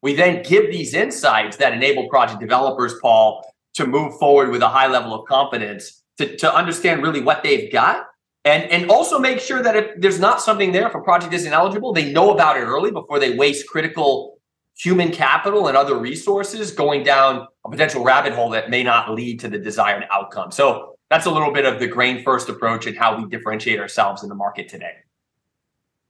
we 0.02 0.14
then 0.14 0.42
give 0.42 0.71
these 0.71 0.95
insights 0.95 1.56
that 1.56 1.73
enable 1.73 2.09
project 2.09 2.40
developers, 2.40 2.95
Paul, 3.00 3.45
to 3.75 3.87
move 3.87 4.18
forward 4.18 4.50
with 4.50 4.62
a 4.62 4.68
high 4.68 4.87
level 4.87 5.14
of 5.14 5.26
confidence 5.26 6.02
to, 6.18 6.37
to 6.37 6.54
understand 6.54 7.02
really 7.02 7.21
what 7.21 7.42
they've 7.42 7.71
got 7.73 8.06
and 8.47 8.71
and 8.71 8.90
also 8.90 9.18
make 9.18 9.40
sure 9.40 9.61
that 9.61 9.76
if 9.76 10.00
there's 10.00 10.21
not 10.21 10.40
something 10.40 10.71
there, 10.71 10.87
if 10.87 10.95
a 10.95 11.00
project 11.00 11.35
isn't 11.35 11.52
eligible, 11.52 11.92
they 11.92 12.12
know 12.12 12.30
about 12.33 12.56
it 12.56 12.61
early 12.61 12.92
before 12.92 13.18
they 13.18 13.37
waste 13.37 13.66
critical 13.66 14.38
human 14.78 15.11
capital 15.11 15.66
and 15.66 15.76
other 15.76 15.99
resources 15.99 16.71
going 16.71 17.02
down 17.02 17.49
a 17.64 17.71
potential 17.71 18.04
rabbit 18.04 18.33
hole 18.33 18.50
that 18.50 18.71
may 18.71 18.85
not 18.85 19.11
lead 19.12 19.40
to 19.40 19.49
the 19.49 19.59
desired 19.59 20.04
outcome. 20.12 20.52
So 20.52 20.95
that's 21.10 21.26
a 21.26 21.30
little 21.30 21.52
bit 21.52 21.64
of 21.64 21.78
the 21.78 21.86
grain 21.86 22.22
first 22.22 22.48
approach 22.48 22.86
and 22.86 22.96
how 22.96 23.16
we 23.16 23.28
differentiate 23.28 23.78
ourselves 23.78 24.22
in 24.22 24.28
the 24.28 24.34
market 24.34 24.68
today. 24.68 24.94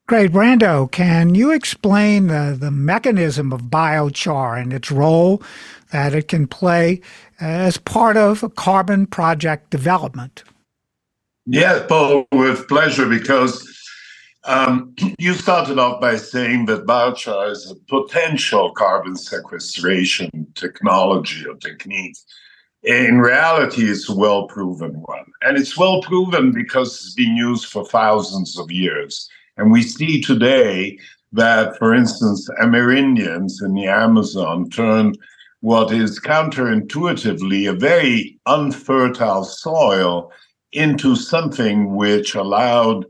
Great. 0.07 0.31
Brando, 0.31 0.91
can 0.91 1.35
you 1.35 1.51
explain 1.51 2.29
the, 2.29 2.57
the 2.59 2.71
mechanism 2.71 3.53
of 3.53 3.63
biochar 3.63 4.61
and 4.61 4.73
its 4.73 4.91
role 4.91 5.43
that 5.91 6.15
it 6.15 6.29
can 6.29 6.47
play 6.47 7.01
as 7.41 7.77
part 7.79 8.17
of 8.17 8.45
a 8.45 8.49
carbon 8.49 9.07
project 9.07 9.71
development? 9.71 10.45
Yes, 11.45 11.85
Paul, 11.89 12.27
with 12.31 12.69
pleasure, 12.69 13.09
because 13.09 13.67
um, 14.45 14.95
you 15.19 15.35
started 15.35 15.79
off 15.79 16.01
by 16.01 16.17
saying 16.17 16.67
that 16.67 16.87
biochar 16.87 17.51
is 17.51 17.71
a 17.71 17.75
potential 17.89 18.73
carbon 18.73 19.17
sequestration 19.17 20.47
technology 20.55 21.45
or 21.47 21.57
technique. 21.57 22.17
In 22.87 23.19
reality, 23.19 23.91
it's 23.91 24.09
a 24.09 24.15
well 24.15 24.47
proven 24.47 24.93
one. 24.93 25.25
And 25.43 25.59
it's 25.59 25.77
well 25.77 26.01
proven 26.03 26.53
because 26.53 26.95
it's 26.95 27.15
been 27.15 27.37
used 27.37 27.67
for 27.67 27.85
thousands 27.85 28.57
of 28.57 28.71
years. 28.71 29.29
And 29.57 29.73
we 29.73 29.83
see 29.83 30.21
today 30.21 30.97
that, 31.33 31.77
for 31.79 31.93
instance, 31.93 32.49
Amerindians 32.63 33.61
in 33.61 33.75
the 33.75 33.89
Amazon 33.89 34.71
turned 34.71 35.19
what 35.63 35.91
is 35.91 36.21
counterintuitively 36.21 37.69
a 37.69 37.75
very 37.75 38.39
unfertile 38.47 39.43
soil 39.43 40.31
into 40.71 41.17
something 41.17 41.97
which 41.97 42.37
allowed 42.37 43.05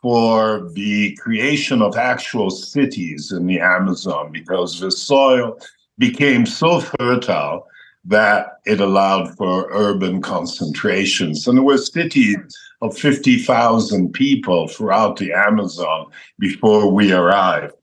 for 0.00 0.70
the 0.72 1.14
creation 1.16 1.82
of 1.82 1.98
actual 1.98 2.48
cities 2.48 3.32
in 3.32 3.46
the 3.46 3.60
Amazon 3.60 4.32
because 4.32 4.80
the 4.80 4.90
soil 4.90 5.58
became 5.98 6.46
so 6.46 6.80
fertile 6.80 7.66
that 8.04 8.58
it 8.64 8.80
allowed 8.80 9.36
for 9.36 9.68
urban 9.70 10.22
concentrations. 10.22 11.46
And 11.46 11.58
there 11.58 11.64
were 11.64 11.78
cities 11.78 12.36
of 12.80 12.96
50,000 12.96 14.12
people 14.12 14.68
throughout 14.68 15.16
the 15.16 15.32
Amazon 15.32 16.06
before 16.38 16.90
we 16.90 17.12
arrived. 17.12 17.74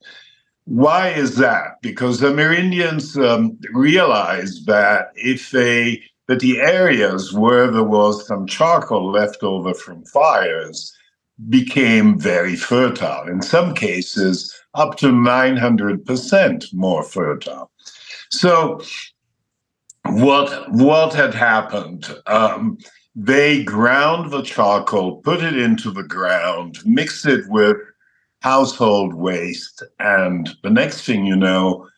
Why 0.64 1.08
is 1.08 1.36
that? 1.36 1.80
Because 1.80 2.20
the 2.20 2.28
Amerindians 2.28 3.16
um, 3.24 3.58
realized 3.72 4.66
that 4.66 5.12
if 5.14 5.50
they 5.50 6.02
that 6.26 6.40
the 6.40 6.60
areas 6.60 7.32
where 7.32 7.70
there 7.70 7.82
was 7.82 8.26
some 8.26 8.46
charcoal 8.46 9.10
left 9.10 9.42
over 9.42 9.72
from 9.72 10.04
fires 10.04 10.94
became 11.48 12.18
very 12.18 12.54
fertile. 12.54 13.26
In 13.28 13.40
some 13.40 13.74
cases, 13.74 14.54
up 14.74 14.96
to 14.98 15.06
900% 15.06 16.74
more 16.74 17.02
fertile. 17.02 17.70
So, 18.30 18.82
what 20.08 20.70
what 20.70 21.14
had 21.14 21.34
happened? 21.34 22.14
Um, 22.26 22.78
they 23.14 23.64
ground 23.64 24.30
the 24.30 24.42
charcoal, 24.42 25.16
put 25.22 25.42
it 25.42 25.56
into 25.56 25.90
the 25.90 26.04
ground, 26.04 26.78
mixed 26.84 27.26
it 27.26 27.44
with 27.48 27.76
household 28.40 29.14
waste, 29.14 29.82
and 29.98 30.48
the 30.62 30.70
next 30.70 31.04
thing 31.04 31.26
you 31.26 31.36
know, 31.36 31.88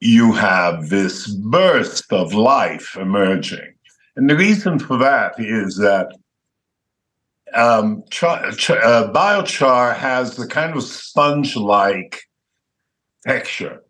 you 0.00 0.32
have 0.32 0.88
this 0.88 1.26
burst 1.26 2.12
of 2.12 2.32
life 2.32 2.96
emerging. 2.96 3.74
And 4.16 4.28
the 4.28 4.36
reason 4.36 4.78
for 4.78 4.96
that 4.96 5.38
is 5.38 5.76
that 5.76 6.08
um, 7.54 8.02
char, 8.10 8.50
char, 8.52 8.78
uh, 8.78 9.12
biochar 9.12 9.96
has 9.96 10.36
the 10.36 10.46
kind 10.46 10.76
of 10.76 10.82
sponge 10.82 11.56
like 11.56 12.22
texture. 13.26 13.82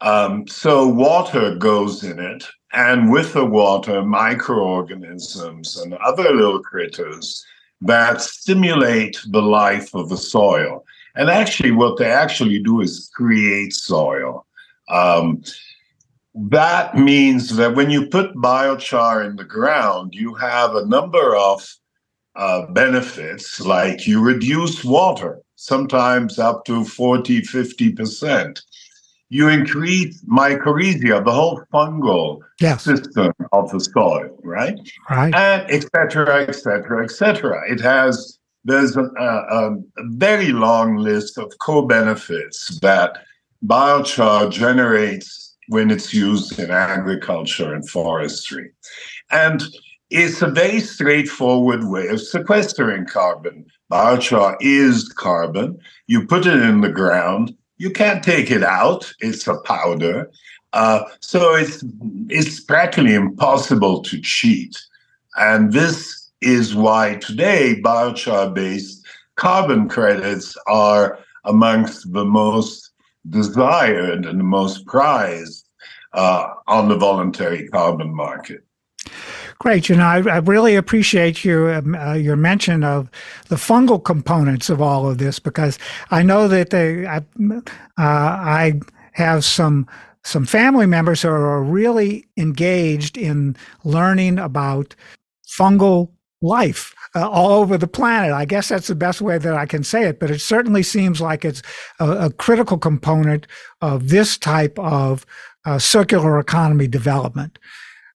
Um, 0.00 0.46
so 0.48 0.86
water 0.88 1.54
goes 1.54 2.02
in 2.02 2.18
it, 2.18 2.48
and 2.72 3.12
with 3.12 3.34
the 3.34 3.44
water, 3.44 4.02
microorganisms 4.02 5.76
and 5.76 5.94
other 5.94 6.30
little 6.34 6.62
critters 6.62 7.44
that 7.82 8.20
stimulate 8.20 9.20
the 9.28 9.42
life 9.42 9.94
of 9.94 10.08
the 10.08 10.16
soil. 10.16 10.84
And 11.14 11.28
actually, 11.28 11.72
what 11.72 11.98
they 11.98 12.10
actually 12.10 12.58
do 12.60 12.80
is 12.80 13.10
create 13.14 13.74
soil. 13.74 14.46
Um, 14.88 15.42
that 16.34 16.96
means 16.96 17.56
that 17.56 17.74
when 17.74 17.90
you 17.90 18.06
put 18.06 18.34
biochar 18.34 19.26
in 19.26 19.36
the 19.36 19.44
ground, 19.44 20.14
you 20.14 20.34
have 20.34 20.74
a 20.74 20.86
number 20.86 21.36
of 21.36 21.76
uh, 22.34 22.66
benefits, 22.68 23.60
like 23.60 24.06
you 24.06 24.22
reduce 24.22 24.82
water, 24.82 25.42
sometimes 25.56 26.38
up 26.38 26.64
to 26.64 26.84
40, 26.84 27.42
50%. 27.42 28.62
You 29.32 29.48
increase 29.48 30.22
mycorrhizae, 30.24 31.24
the 31.24 31.32
whole 31.32 31.62
fungal 31.72 32.40
yes. 32.60 32.84
system 32.84 33.32
of 33.52 33.70
the 33.70 33.80
soil, 33.80 34.38
right? 34.42 34.78
Right. 35.08 35.34
And 35.34 35.70
et 35.70 35.86
cetera, 35.90 36.42
et 36.42 36.54
cetera, 36.54 37.02
et 37.02 37.10
cetera. 37.10 37.62
It 37.72 37.80
has, 37.80 38.38
there's 38.66 38.94
a, 38.94 39.04
a, 39.04 39.30
uh, 39.58 39.74
a 39.96 40.04
very 40.08 40.52
long 40.52 40.96
list 40.96 41.38
of 41.38 41.50
co 41.60 41.80
benefits 41.80 42.78
that 42.80 43.24
biochar 43.64 44.50
generates 44.50 45.56
when 45.68 45.90
it's 45.90 46.12
used 46.12 46.58
in 46.58 46.70
agriculture 46.70 47.72
and 47.72 47.88
forestry. 47.88 48.70
And 49.30 49.62
it's 50.10 50.42
a 50.42 50.48
very 50.48 50.80
straightforward 50.80 51.84
way 51.84 52.08
of 52.08 52.20
sequestering 52.20 53.06
carbon. 53.06 53.64
Biochar 53.90 54.58
is 54.60 55.08
carbon. 55.08 55.78
You 56.06 56.26
put 56.26 56.46
it 56.46 56.60
in 56.60 56.82
the 56.82 56.90
ground. 56.90 57.56
You 57.82 57.90
can't 57.90 58.22
take 58.22 58.52
it 58.52 58.62
out. 58.62 59.12
It's 59.18 59.48
a 59.48 59.60
powder. 59.62 60.30
Uh, 60.72 61.02
so 61.18 61.56
it's 61.56 61.82
it's 62.28 62.60
practically 62.60 63.14
impossible 63.14 64.02
to 64.02 64.20
cheat. 64.20 64.80
And 65.34 65.72
this 65.72 66.30
is 66.40 66.76
why 66.76 67.16
today 67.16 67.80
biochar-based 67.84 69.04
carbon 69.34 69.88
credits 69.88 70.56
are 70.68 71.18
amongst 71.44 72.12
the 72.12 72.24
most 72.24 72.92
desired 73.30 74.26
and 74.26 74.38
the 74.38 74.44
most 74.44 74.86
prized 74.86 75.68
uh, 76.12 76.54
on 76.68 76.88
the 76.88 76.96
voluntary 76.96 77.66
carbon 77.66 78.14
market. 78.14 78.62
Great. 79.62 79.88
You 79.88 79.94
know, 79.94 80.06
I, 80.06 80.16
I 80.28 80.38
really 80.38 80.74
appreciate 80.74 81.44
your 81.44 81.72
um, 81.72 81.94
uh, 81.94 82.14
your 82.14 82.34
mention 82.34 82.82
of 82.82 83.08
the 83.46 83.54
fungal 83.54 84.02
components 84.04 84.68
of 84.68 84.82
all 84.82 85.08
of 85.08 85.18
this 85.18 85.38
because 85.38 85.78
I 86.10 86.24
know 86.24 86.48
that 86.48 86.70
they, 86.70 87.06
I, 87.06 87.18
uh, 87.18 87.22
I 87.96 88.80
have 89.12 89.44
some 89.44 89.86
some 90.24 90.46
family 90.46 90.86
members 90.86 91.22
who 91.22 91.28
are 91.28 91.62
really 91.62 92.26
engaged 92.36 93.16
in 93.16 93.54
learning 93.84 94.40
about 94.40 94.96
fungal 95.46 96.10
life 96.40 96.92
uh, 97.14 97.30
all 97.30 97.52
over 97.52 97.78
the 97.78 97.86
planet. 97.86 98.32
I 98.32 98.46
guess 98.46 98.68
that's 98.68 98.88
the 98.88 98.96
best 98.96 99.20
way 99.20 99.38
that 99.38 99.54
I 99.54 99.66
can 99.66 99.84
say 99.84 100.08
it, 100.08 100.18
but 100.18 100.32
it 100.32 100.40
certainly 100.40 100.82
seems 100.82 101.20
like 101.20 101.44
it's 101.44 101.62
a, 102.00 102.10
a 102.10 102.32
critical 102.32 102.78
component 102.78 103.46
of 103.80 104.08
this 104.08 104.36
type 104.36 104.76
of 104.80 105.24
uh, 105.66 105.78
circular 105.78 106.40
economy 106.40 106.88
development. 106.88 107.60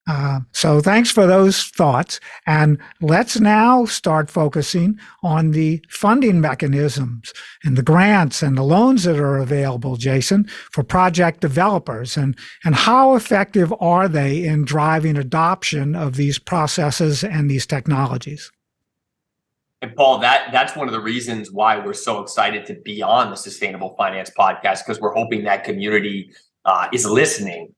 Uh, 0.08 0.40
so 0.52 0.80
thanks 0.80 1.10
for 1.10 1.26
those 1.26 1.64
thoughts. 1.64 2.18
And 2.46 2.78
let's 3.02 3.38
now 3.38 3.84
start 3.84 4.30
focusing 4.30 4.98
on 5.22 5.50
the 5.50 5.84
funding 5.90 6.40
mechanisms 6.40 7.34
and 7.62 7.76
the 7.76 7.82
grants 7.82 8.42
and 8.42 8.56
the 8.56 8.62
loans 8.62 9.04
that 9.04 9.18
are 9.18 9.36
available, 9.36 9.96
Jason, 9.96 10.48
for 10.72 10.82
project 10.82 11.40
developers 11.40 12.16
and, 12.16 12.38
and 12.64 12.74
how 12.74 13.16
effective 13.16 13.72
are 13.80 14.08
they 14.08 14.44
in 14.44 14.64
driving 14.64 15.18
adoption 15.18 15.94
of 15.94 16.16
these 16.16 16.38
processes 16.38 17.22
and 17.22 17.50
these 17.50 17.66
technologies? 17.66 18.50
And 19.82 19.94
Paul, 19.94 20.18
that 20.20 20.48
that's 20.52 20.74
one 20.74 20.88
of 20.88 20.92
the 20.92 21.00
reasons 21.00 21.52
why 21.52 21.78
we're 21.78 21.92
so 21.92 22.20
excited 22.20 22.64
to 22.66 22.74
be 22.74 23.02
on 23.02 23.30
the 23.30 23.36
Sustainable 23.36 23.94
Finance 23.96 24.30
podcast 24.36 24.86
because 24.86 25.00
we're 25.00 25.14
hoping 25.14 25.44
that 25.44 25.64
community 25.64 26.32
uh, 26.64 26.88
is 26.92 27.04
listening 27.06 27.74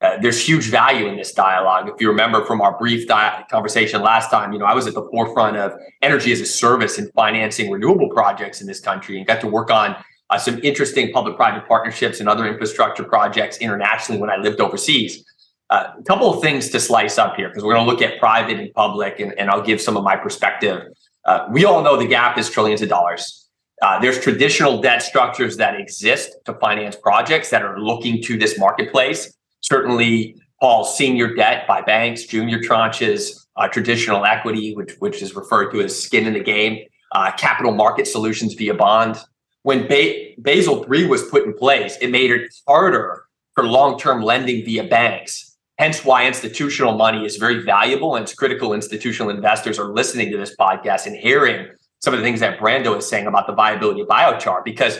uh, 0.00 0.18
there's 0.20 0.46
huge 0.46 0.68
value 0.68 1.06
in 1.06 1.16
this 1.16 1.32
dialogue. 1.32 1.88
If 1.88 2.00
you 2.00 2.08
remember 2.08 2.44
from 2.44 2.60
our 2.60 2.76
brief 2.76 3.06
di- 3.08 3.44
conversation 3.50 4.02
last 4.02 4.30
time, 4.30 4.52
you 4.52 4.58
know, 4.58 4.66
I 4.66 4.74
was 4.74 4.86
at 4.86 4.94
the 4.94 5.08
forefront 5.10 5.56
of 5.56 5.72
energy 6.02 6.30
as 6.32 6.40
a 6.40 6.46
service 6.46 6.98
and 6.98 7.10
financing 7.14 7.70
renewable 7.70 8.10
projects 8.10 8.60
in 8.60 8.66
this 8.66 8.80
country 8.80 9.16
and 9.16 9.26
got 9.26 9.40
to 9.40 9.48
work 9.48 9.70
on 9.70 9.96
uh, 10.30 10.38
some 10.38 10.60
interesting 10.62 11.12
public-private 11.12 11.66
partnerships 11.66 12.20
and 12.20 12.28
other 12.28 12.46
infrastructure 12.46 13.04
projects 13.04 13.58
internationally 13.58 14.20
when 14.20 14.30
I 14.30 14.36
lived 14.36 14.60
overseas. 14.60 15.24
Uh, 15.70 15.92
a 15.98 16.02
couple 16.02 16.32
of 16.32 16.42
things 16.42 16.68
to 16.70 16.80
slice 16.80 17.16
up 17.16 17.36
here 17.36 17.48
because 17.48 17.64
we're 17.64 17.74
going 17.74 17.86
to 17.86 17.90
look 17.90 18.02
at 18.02 18.18
private 18.18 18.58
and 18.58 18.72
public, 18.74 19.20
and, 19.20 19.32
and 19.38 19.48
I'll 19.48 19.62
give 19.62 19.80
some 19.80 19.96
of 19.96 20.04
my 20.04 20.16
perspective. 20.16 20.82
Uh, 21.24 21.46
we 21.50 21.64
all 21.64 21.82
know 21.82 21.96
the 21.96 22.06
gap 22.06 22.36
is 22.36 22.50
trillions 22.50 22.82
of 22.82 22.90
dollars. 22.90 23.48
Uh, 23.80 23.98
there's 23.98 24.20
traditional 24.20 24.80
debt 24.80 25.02
structures 25.02 25.56
that 25.56 25.78
exist 25.80 26.36
to 26.44 26.52
finance 26.54 26.96
projects 26.96 27.48
that 27.50 27.62
are 27.62 27.78
looking 27.80 28.22
to 28.22 28.36
this 28.36 28.58
marketplace 28.58 29.34
certainly 29.64 30.36
Paul 30.60 30.84
senior 30.84 31.34
debt 31.34 31.66
by 31.66 31.80
banks, 31.80 32.24
junior 32.24 32.58
tranches, 32.58 33.46
uh, 33.56 33.66
traditional 33.68 34.24
equity, 34.24 34.74
which 34.74 34.92
which 34.98 35.22
is 35.22 35.34
referred 35.34 35.70
to 35.72 35.80
as 35.80 36.00
skin 36.00 36.26
in 36.26 36.34
the 36.34 36.40
game, 36.40 36.84
uh, 37.12 37.32
capital 37.32 37.72
market 37.72 38.06
solutions 38.06 38.54
via 38.54 38.74
bond. 38.74 39.16
When 39.62 39.88
ba- 39.88 40.34
Basel 40.38 40.84
III 40.90 41.06
was 41.06 41.22
put 41.24 41.44
in 41.44 41.54
place, 41.54 41.96
it 42.00 42.10
made 42.10 42.30
it 42.30 42.54
harder 42.68 43.24
for 43.54 43.64
long-term 43.64 44.22
lending 44.22 44.64
via 44.64 44.84
banks. 44.84 45.56
Hence, 45.78 46.04
why 46.04 46.26
institutional 46.26 46.92
money 46.96 47.24
is 47.24 47.36
very 47.36 47.62
valuable, 47.62 48.14
and 48.16 48.24
it's 48.24 48.34
critical. 48.34 48.74
Institutional 48.74 49.30
investors 49.30 49.78
are 49.78 49.92
listening 49.92 50.30
to 50.30 50.36
this 50.36 50.54
podcast 50.56 51.06
and 51.06 51.16
hearing 51.16 51.68
some 52.00 52.12
of 52.12 52.20
the 52.20 52.24
things 52.24 52.40
that 52.40 52.58
Brando 52.58 52.96
is 52.98 53.08
saying 53.08 53.26
about 53.26 53.46
the 53.46 53.54
viability 53.54 54.02
of 54.02 54.08
biochar, 54.08 54.62
because 54.62 54.98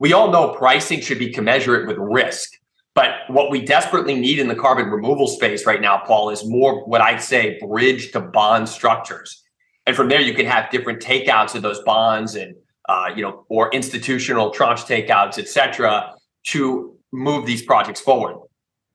we 0.00 0.12
all 0.12 0.30
know 0.30 0.54
pricing 0.54 1.00
should 1.00 1.20
be 1.20 1.30
commensurate 1.30 1.86
with 1.86 1.96
risk. 1.98 2.50
But 2.94 3.10
what 3.28 3.50
we 3.50 3.62
desperately 3.62 4.14
need 4.14 4.38
in 4.38 4.48
the 4.48 4.54
carbon 4.54 4.90
removal 4.90 5.26
space 5.26 5.64
right 5.64 5.80
now, 5.80 6.02
Paul, 6.06 6.30
is 6.30 6.46
more 6.46 6.84
what 6.84 7.00
I'd 7.00 7.22
say 7.22 7.58
bridge 7.58 8.12
to 8.12 8.20
bond 8.20 8.68
structures. 8.68 9.42
And 9.86 9.96
from 9.96 10.08
there, 10.08 10.20
you 10.20 10.34
can 10.34 10.46
have 10.46 10.70
different 10.70 11.00
takeouts 11.00 11.54
of 11.54 11.62
those 11.62 11.80
bonds 11.80 12.36
and, 12.36 12.54
uh, 12.88 13.10
you 13.16 13.22
know, 13.22 13.46
or 13.48 13.70
institutional 13.72 14.50
tranche 14.50 14.82
takeouts, 14.82 15.38
et 15.38 15.48
cetera, 15.48 16.12
to 16.48 16.94
move 17.12 17.46
these 17.46 17.62
projects 17.62 18.00
forward. 18.00 18.36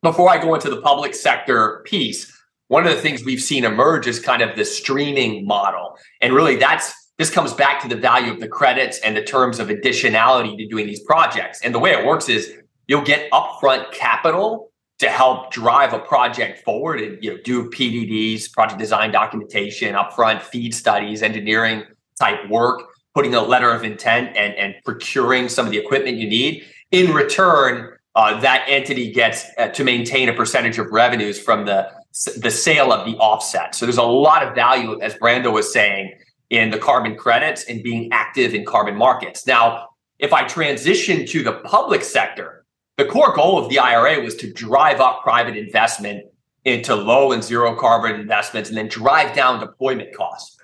Before 0.04 0.30
I 0.30 0.38
go 0.38 0.54
into 0.54 0.70
the 0.70 0.82
public 0.82 1.16
sector 1.16 1.82
piece, 1.86 2.32
one 2.68 2.86
of 2.86 2.96
the 2.96 3.02
things 3.02 3.26
we've 3.26 3.42
seen 3.42 3.66
emerge 3.66 4.08
is 4.08 4.20
kind 4.20 4.42
of 4.42 4.56
the 4.56 4.66
streaming 4.66 5.46
model. 5.46 5.98
And 6.22 6.34
really, 6.34 6.56
that's 6.58 6.94
this 7.18 7.32
comes 7.32 7.52
back 7.52 7.82
to 7.82 7.88
the 7.88 7.96
value 7.96 8.32
of 8.32 8.40
the 8.40 8.48
credits 8.48 9.00
and 9.00 9.18
the 9.18 9.24
terms 9.24 9.60
of 9.60 9.70
additionality 9.70 10.56
to 10.56 10.68
doing 10.68 10.86
these 10.86 11.02
projects. 11.02 11.62
And 11.64 11.74
the 11.74 11.80
way 11.80 11.92
it 11.92 12.06
works 12.06 12.30
is 12.30 12.54
you'll 12.88 13.02
get 13.02 13.30
upfront 13.32 13.92
capital 13.92 14.72
to 15.00 15.10
help 15.10 15.52
drive 15.52 15.94
a 15.94 16.00
project 16.00 16.64
forward 16.64 17.00
and 17.00 17.24
you 17.24 17.32
know 17.32 17.38
do 17.44 17.70
PDDs, 17.70 18.52
project 18.52 18.80
design 18.80 19.12
documentation, 19.12 19.94
upfront 19.96 20.42
feed 20.42 20.74
studies, 20.74 21.22
engineering 21.22 21.84
type 22.20 22.50
work, 22.50 22.82
putting 23.14 23.36
a 23.36 23.42
letter 23.42 23.70
of 23.72 23.84
intent 23.84 24.36
and, 24.36 24.56
and 24.56 24.76
procuring 24.84 25.50
some 25.50 25.66
of 25.66 25.72
the 25.72 25.78
equipment 25.78 26.18
you 26.18 26.28
need. 26.28 26.66
In 26.92 27.14
return, 27.14 27.94
uh, 28.16 28.40
that 28.40 28.66
entity 28.68 29.12
gets 29.12 29.46
uh, 29.60 29.68
to 29.68 29.84
maintain 29.84 30.30
a 30.30 30.34
percentage 30.34 30.80
of 30.80 30.88
revenues 30.92 31.40
from 31.40 31.66
the 31.66 31.92
the 32.38 32.50
sale 32.50 32.92
of 32.92 33.06
the 33.06 33.16
offset. 33.18 33.76
So 33.76 33.86
there's 33.86 33.98
a 33.98 34.04
lot 34.04 34.42
of 34.42 34.56
value, 34.56 35.00
as 35.02 35.14
Brando 35.16 35.54
was 35.54 35.72
saying, 35.72 36.16
in 36.50 36.72
the 36.72 36.80
carbon 36.80 37.16
credits 37.16 37.66
and 37.66 37.84
being 37.84 38.10
active 38.12 38.56
in 38.56 38.66
carbon 38.66 38.96
markets. 38.96 39.46
Now, 39.46 39.90
if 40.18 40.34
I 40.34 40.48
transition 40.48 41.28
to 41.28 41.44
the 41.44 41.54
public 41.66 42.04
sector, 42.04 42.57
the 42.98 43.06
core 43.06 43.34
goal 43.34 43.64
of 43.64 43.70
the 43.70 43.80
IRA 43.80 44.22
was 44.22 44.36
to 44.38 44.52
drive 44.52 45.00
up 45.00 45.22
private 45.22 45.56
investment 45.56 46.26
into 46.66 46.96
low 46.96 47.32
and 47.32 47.44
zero 47.44 47.76
carbon 47.76 48.20
investments 48.20 48.70
and 48.70 48.78
then 48.78 48.88
drive 48.88 49.36
down 49.36 49.60
deployment 49.60 50.16
costs. 50.16 50.58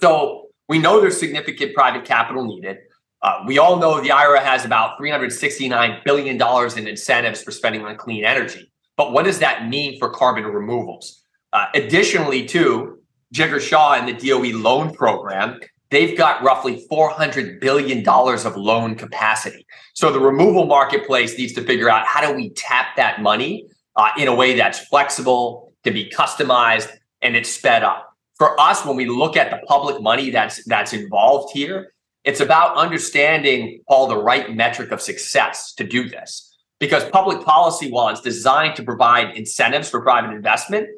So 0.00 0.48
we 0.68 0.78
know 0.78 1.00
there's 1.00 1.18
significant 1.18 1.74
private 1.74 2.04
capital 2.04 2.44
needed. 2.44 2.78
Uh, 3.22 3.42
we 3.46 3.58
all 3.58 3.78
know 3.78 4.00
the 4.00 4.12
IRA 4.12 4.40
has 4.40 4.64
about 4.64 4.98
$369 4.98 6.04
billion 6.04 6.40
in 6.78 6.86
incentives 6.86 7.42
for 7.42 7.50
spending 7.50 7.84
on 7.84 7.96
clean 7.96 8.24
energy. 8.24 8.70
But 8.96 9.12
what 9.12 9.24
does 9.24 9.40
that 9.40 9.68
mean 9.68 9.98
for 9.98 10.10
carbon 10.10 10.44
removals? 10.44 11.24
Uh, 11.52 11.66
additionally, 11.74 12.46
too, 12.46 13.00
Jigar 13.34 13.60
Shah 13.60 13.94
and 13.94 14.08
the 14.08 14.28
DOE 14.28 14.56
loan 14.56 14.92
program 14.94 15.60
they've 15.90 16.16
got 16.16 16.42
roughly 16.42 16.86
$400 16.90 17.60
billion 17.60 18.06
of 18.08 18.56
loan 18.56 18.94
capacity. 18.94 19.66
So 19.94 20.12
the 20.12 20.20
removal 20.20 20.66
marketplace 20.66 21.36
needs 21.36 21.52
to 21.54 21.62
figure 21.62 21.90
out 21.90 22.06
how 22.06 22.26
do 22.26 22.34
we 22.34 22.50
tap 22.50 22.96
that 22.96 23.20
money 23.20 23.66
uh, 23.96 24.10
in 24.16 24.28
a 24.28 24.34
way 24.34 24.56
that's 24.56 24.78
flexible, 24.86 25.72
can 25.84 25.92
be 25.92 26.10
customized, 26.10 26.90
and 27.22 27.36
it's 27.36 27.50
sped 27.50 27.82
up. 27.82 28.06
For 28.36 28.58
us, 28.58 28.86
when 28.86 28.96
we 28.96 29.06
look 29.06 29.36
at 29.36 29.50
the 29.50 29.58
public 29.66 30.00
money 30.00 30.30
that's 30.30 30.64
that's 30.64 30.94
involved 30.94 31.52
here, 31.52 31.92
it's 32.24 32.40
about 32.40 32.76
understanding 32.76 33.82
all 33.86 34.06
the 34.06 34.16
right 34.16 34.54
metric 34.54 34.92
of 34.92 35.02
success 35.02 35.74
to 35.74 35.84
do 35.84 36.08
this. 36.08 36.46
Because 36.78 37.04
public 37.10 37.44
policy, 37.44 37.90
while 37.90 38.08
it's 38.08 38.22
designed 38.22 38.76
to 38.76 38.82
provide 38.82 39.36
incentives 39.36 39.90
for 39.90 40.00
private 40.00 40.34
investment, 40.34 40.88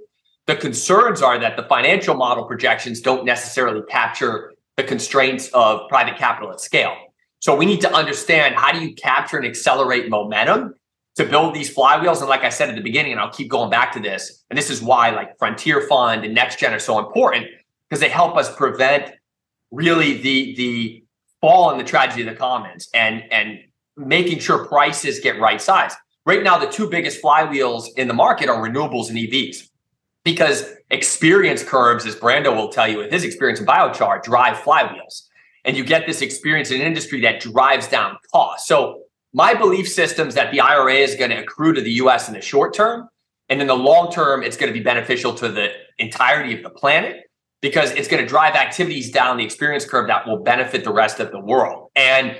the 0.46 0.55
concerns 0.55 1.22
are 1.22 1.38
that 1.38 1.57
the 1.57 1.64
financial 1.64 2.14
model 2.14 2.44
projections 2.44 3.00
don't 3.00 3.24
necessarily 3.24 3.83
capture 3.88 4.51
the 4.76 4.82
constraints 4.82 5.48
of 5.48 5.88
private 5.88 6.16
capital 6.16 6.50
at 6.50 6.61
scale. 6.61 6.94
So 7.40 7.56
we 7.56 7.66
need 7.66 7.80
to 7.80 7.92
understand 7.92 8.54
how 8.54 8.72
do 8.72 8.80
you 8.80 8.94
capture 8.94 9.37
and 9.37 9.46
accelerate 9.46 10.08
momentum 10.08 10.74
to 11.16 11.24
build 11.24 11.54
these 11.54 11.74
flywheels. 11.74 12.20
And 12.20 12.28
like 12.28 12.44
I 12.44 12.48
said 12.48 12.68
at 12.68 12.76
the 12.76 12.82
beginning, 12.82 13.12
and 13.12 13.20
I'll 13.20 13.32
keep 13.32 13.50
going 13.50 13.68
back 13.68 13.92
to 13.92 14.00
this, 14.00 14.44
and 14.48 14.56
this 14.56 14.70
is 14.70 14.80
why 14.80 15.11
like 15.11 15.37
Frontier 15.38 15.82
Fund 15.82 16.24
and 16.24 16.35
Next 16.35 16.58
Gen 16.58 16.72
are 16.72 16.78
so 16.78 16.98
important 16.98 17.46
because 17.88 18.00
they 18.00 18.08
help 18.08 18.37
us 18.37 18.54
prevent 18.54 19.12
really 19.70 20.18
the 20.18 20.54
the 20.56 21.04
fall 21.40 21.70
in 21.72 21.78
the 21.78 21.85
tragedy 21.85 22.22
of 22.22 22.28
the 22.28 22.35
commons 22.35 22.88
and 22.94 23.24
and 23.30 23.58
making 23.96 24.38
sure 24.38 24.66
prices 24.66 25.20
get 25.20 25.38
right 25.38 25.61
sized. 25.61 25.96
Right 26.24 26.42
now, 26.42 26.56
the 26.56 26.66
two 26.66 26.88
biggest 26.88 27.20
flywheels 27.20 27.88
in 27.96 28.06
the 28.06 28.14
market 28.14 28.48
are 28.48 28.62
renewables 28.62 29.08
and 29.08 29.18
EVs 29.18 29.68
because 30.24 30.74
experience 30.90 31.62
curves, 31.62 32.06
as 32.06 32.14
Brando 32.14 32.54
will 32.54 32.68
tell 32.68 32.88
you 32.88 32.98
with 32.98 33.11
his 33.11 33.24
experience 33.24 33.61
in 33.61 33.66
biochar, 33.66 34.22
drive 34.22 34.56
flywheels. 34.58 35.28
And 35.64 35.76
you 35.76 35.85
get 35.85 36.06
this 36.06 36.22
experience 36.22 36.70
in 36.70 36.80
an 36.80 36.87
industry 36.87 37.20
that 37.22 37.40
drives 37.40 37.88
down 37.88 38.16
costs. 38.32 38.68
So 38.68 39.02
my 39.32 39.54
belief 39.54 39.88
system 39.88 40.28
is 40.28 40.35
that 40.35 40.52
the 40.52 40.61
IRA 40.61 40.94
is 40.94 41.14
going 41.14 41.30
to 41.30 41.38
accrue 41.38 41.72
to 41.72 41.80
the 41.80 41.92
US 41.92 42.28
in 42.28 42.35
the 42.35 42.40
short 42.40 42.74
term. 42.74 43.08
And 43.48 43.61
in 43.61 43.66
the 43.66 43.76
long 43.76 44.11
term, 44.11 44.42
it's 44.42 44.56
going 44.56 44.72
to 44.72 44.78
be 44.78 44.82
beneficial 44.82 45.35
to 45.35 45.48
the 45.48 45.68
entirety 45.98 46.56
of 46.56 46.62
the 46.62 46.70
planet 46.70 47.22
because 47.61 47.92
it's 47.92 48.08
going 48.08 48.22
to 48.22 48.28
drive 48.28 48.54
activities 48.54 49.11
down 49.11 49.37
the 49.37 49.44
experience 49.44 49.85
curve 49.85 50.08
that 50.08 50.26
will 50.26 50.42
benefit 50.42 50.85
the 50.85 50.92
rest 50.92 51.20
of 51.20 51.30
the 51.30 51.40
world. 51.40 51.90
And 51.94 52.37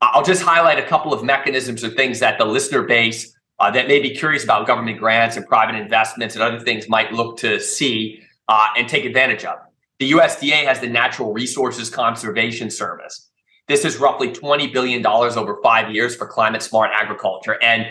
I'll 0.00 0.22
just 0.22 0.42
highlight 0.42 0.78
a 0.78 0.86
couple 0.86 1.12
of 1.12 1.22
mechanisms 1.22 1.84
or 1.84 1.90
things 1.90 2.20
that 2.20 2.38
the 2.38 2.44
listener 2.44 2.82
base 2.82 3.36
uh, 3.60 3.70
that 3.70 3.86
may 3.86 4.00
be 4.00 4.10
curious 4.10 4.42
about 4.42 4.66
government 4.66 4.98
grants 4.98 5.36
and 5.36 5.46
private 5.46 5.76
investments 5.76 6.34
and 6.34 6.42
other 6.42 6.58
things 6.58 6.88
might 6.88 7.12
look 7.12 7.36
to 7.38 7.60
see 7.60 8.20
uh, 8.48 8.68
and 8.76 8.88
take 8.88 9.04
advantage 9.04 9.44
of. 9.44 9.58
The 9.98 10.12
USDA 10.12 10.64
has 10.64 10.80
the 10.80 10.88
Natural 10.88 11.32
Resources 11.32 11.90
Conservation 11.90 12.70
Service. 12.70 13.28
This 13.68 13.84
is 13.84 13.98
roughly 13.98 14.28
$20 14.32 14.72
billion 14.72 15.06
over 15.06 15.60
five 15.62 15.94
years 15.94 16.16
for 16.16 16.26
climate 16.26 16.62
smart 16.62 16.90
agriculture. 16.92 17.62
And 17.62 17.86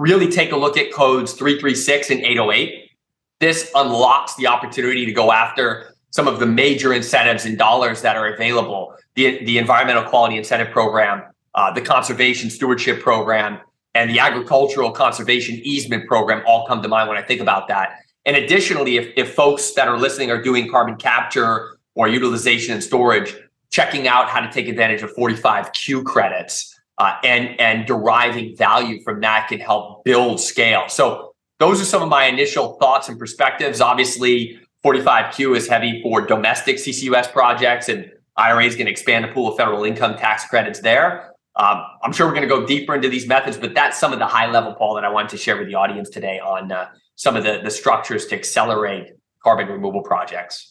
really 0.00 0.30
take 0.30 0.50
a 0.50 0.56
look 0.56 0.78
at 0.78 0.90
codes 0.92 1.34
336 1.34 2.10
and 2.10 2.20
808. 2.20 2.90
This 3.38 3.70
unlocks 3.74 4.34
the 4.36 4.46
opportunity 4.46 5.04
to 5.04 5.12
go 5.12 5.30
after 5.30 5.94
some 6.10 6.26
of 6.26 6.40
the 6.40 6.46
major 6.46 6.94
incentives 6.94 7.44
and 7.44 7.58
dollars 7.58 8.00
that 8.02 8.16
are 8.16 8.32
available 8.32 8.96
the, 9.14 9.44
the 9.44 9.58
Environmental 9.58 10.04
Quality 10.04 10.38
Incentive 10.38 10.70
Program, 10.70 11.22
uh, 11.54 11.70
the 11.72 11.80
Conservation 11.80 12.48
Stewardship 12.48 13.02
Program, 13.02 13.58
and 13.94 14.10
the 14.10 14.18
agricultural 14.18 14.92
conservation 14.92 15.56
easement 15.62 16.06
program 16.06 16.42
all 16.46 16.66
come 16.66 16.82
to 16.82 16.88
mind 16.88 17.08
when 17.08 17.18
I 17.18 17.22
think 17.22 17.40
about 17.40 17.68
that. 17.68 17.98
And 18.24 18.36
additionally, 18.36 18.96
if, 18.96 19.12
if 19.16 19.34
folks 19.34 19.72
that 19.72 19.88
are 19.88 19.98
listening 19.98 20.30
are 20.30 20.40
doing 20.42 20.70
carbon 20.70 20.96
capture 20.96 21.78
or 21.94 22.08
utilization 22.08 22.74
and 22.74 22.82
storage, 22.82 23.34
checking 23.70 24.06
out 24.06 24.28
how 24.28 24.40
to 24.40 24.50
take 24.52 24.68
advantage 24.68 25.02
of 25.02 25.14
45Q 25.14 26.04
credits 26.04 26.78
uh, 26.98 27.14
and 27.24 27.58
and 27.58 27.86
deriving 27.86 28.54
value 28.56 29.02
from 29.02 29.20
that 29.20 29.48
can 29.48 29.58
help 29.58 30.04
build 30.04 30.38
scale. 30.38 30.84
So 30.88 31.34
those 31.58 31.80
are 31.80 31.84
some 31.84 32.02
of 32.02 32.08
my 32.08 32.24
initial 32.24 32.74
thoughts 32.74 33.08
and 33.08 33.18
perspectives. 33.18 33.80
Obviously, 33.80 34.58
45Q 34.84 35.56
is 35.56 35.66
heavy 35.66 36.02
for 36.02 36.20
domestic 36.26 36.76
CCUS 36.76 37.32
projects, 37.32 37.88
and 37.88 38.10
IRA 38.36 38.64
is 38.64 38.74
going 38.74 38.86
to 38.86 38.92
expand 38.92 39.24
the 39.24 39.28
pool 39.28 39.48
of 39.48 39.56
federal 39.56 39.84
income 39.84 40.16
tax 40.16 40.46
credits 40.46 40.80
there. 40.80 41.29
Um, 41.60 41.84
I'm 42.02 42.12
sure 42.12 42.26
we're 42.26 42.32
going 42.32 42.48
to 42.48 42.48
go 42.48 42.64
deeper 42.64 42.94
into 42.94 43.10
these 43.10 43.26
methods, 43.26 43.58
but 43.58 43.74
that's 43.74 44.00
some 44.00 44.14
of 44.14 44.18
the 44.18 44.26
high 44.26 44.50
level, 44.50 44.72
Paul, 44.74 44.94
that 44.94 45.04
I 45.04 45.10
wanted 45.10 45.28
to 45.32 45.36
share 45.36 45.58
with 45.58 45.68
the 45.68 45.74
audience 45.74 46.08
today 46.08 46.40
on 46.40 46.72
uh, 46.72 46.88
some 47.16 47.36
of 47.36 47.44
the, 47.44 47.60
the 47.62 47.70
structures 47.70 48.24
to 48.28 48.34
accelerate 48.34 49.08
carbon 49.44 49.68
removal 49.68 50.02
projects. 50.02 50.69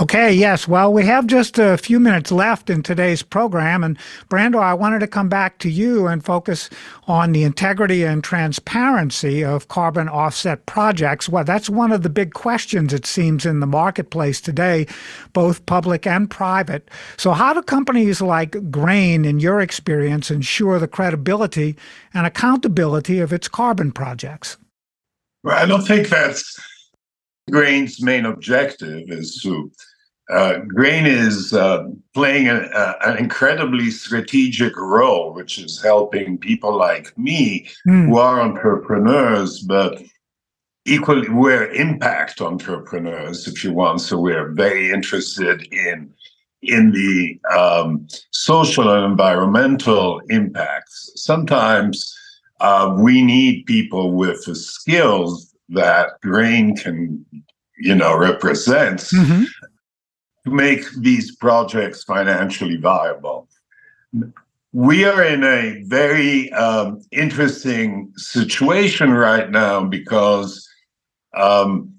Okay, 0.00 0.32
yes. 0.32 0.66
Well, 0.66 0.90
we 0.90 1.04
have 1.04 1.26
just 1.26 1.58
a 1.58 1.76
few 1.76 2.00
minutes 2.00 2.32
left 2.32 2.70
in 2.70 2.82
today's 2.82 3.22
program. 3.22 3.84
And 3.84 3.98
Brando, 4.30 4.58
I 4.58 4.72
wanted 4.72 5.00
to 5.00 5.06
come 5.06 5.28
back 5.28 5.58
to 5.58 5.70
you 5.70 6.06
and 6.06 6.24
focus 6.24 6.70
on 7.06 7.32
the 7.32 7.42
integrity 7.42 8.02
and 8.02 8.24
transparency 8.24 9.44
of 9.44 9.68
carbon 9.68 10.08
offset 10.08 10.64
projects. 10.64 11.28
Well, 11.28 11.44
that's 11.44 11.68
one 11.68 11.92
of 11.92 12.02
the 12.02 12.08
big 12.08 12.32
questions, 12.32 12.94
it 12.94 13.04
seems, 13.04 13.44
in 13.44 13.60
the 13.60 13.66
marketplace 13.66 14.40
today, 14.40 14.86
both 15.34 15.66
public 15.66 16.06
and 16.06 16.30
private. 16.30 16.88
So, 17.18 17.32
how 17.32 17.52
do 17.52 17.60
companies 17.60 18.22
like 18.22 18.70
Grain, 18.70 19.26
in 19.26 19.40
your 19.40 19.60
experience, 19.60 20.30
ensure 20.30 20.78
the 20.78 20.88
credibility 20.88 21.76
and 22.14 22.26
accountability 22.26 23.20
of 23.20 23.30
its 23.30 23.46
carbon 23.46 23.92
projects? 23.92 24.56
Well, 25.44 25.58
I 25.58 25.66
don't 25.66 25.86
think 25.86 26.08
that's 26.08 26.58
Grain's 27.50 28.02
main 28.02 28.24
objective 28.24 29.10
is 29.10 29.40
to 29.42 29.70
uh, 30.30 30.58
Grain 30.60 31.04
is 31.04 31.52
uh, 31.52 31.84
playing 32.14 32.48
a, 32.48 32.56
a, 32.56 32.96
an 33.10 33.18
incredibly 33.18 33.90
strategic 33.90 34.76
role, 34.76 35.34
which 35.34 35.58
is 35.58 35.82
helping 35.82 36.38
people 36.38 36.74
like 36.74 37.16
me 37.18 37.68
mm. 37.86 38.06
who 38.06 38.16
are 38.16 38.40
entrepreneurs, 38.40 39.60
but 39.60 40.00
equally 40.86 41.28
we're 41.28 41.70
impact 41.72 42.40
entrepreneurs, 42.40 43.46
if 43.46 43.62
you 43.62 43.72
want. 43.72 44.00
So 44.00 44.18
we're 44.18 44.52
very 44.52 44.90
interested 44.90 45.62
in 45.72 46.12
in 46.62 46.92
the 46.92 47.40
um, 47.52 48.06
social 48.30 48.88
and 48.88 49.04
environmental 49.04 50.20
impacts. 50.28 51.10
Sometimes 51.16 52.16
uh, 52.60 52.96
we 52.96 53.20
need 53.20 53.66
people 53.66 54.12
with 54.12 54.44
the 54.44 54.54
skills 54.54 55.51
that 55.72 56.20
grain 56.20 56.76
can, 56.76 57.24
you 57.78 57.94
know, 57.94 58.16
represents 58.16 59.12
mm-hmm. 59.12 59.44
to 60.44 60.50
make 60.50 60.84
these 60.98 61.36
projects 61.36 62.04
financially 62.04 62.76
viable. 62.76 63.48
We 64.72 65.04
are 65.04 65.22
in 65.22 65.44
a 65.44 65.82
very 65.84 66.50
um, 66.52 67.02
interesting 67.10 68.12
situation 68.16 69.10
right 69.12 69.50
now 69.50 69.84
because 69.84 70.66
um, 71.34 71.94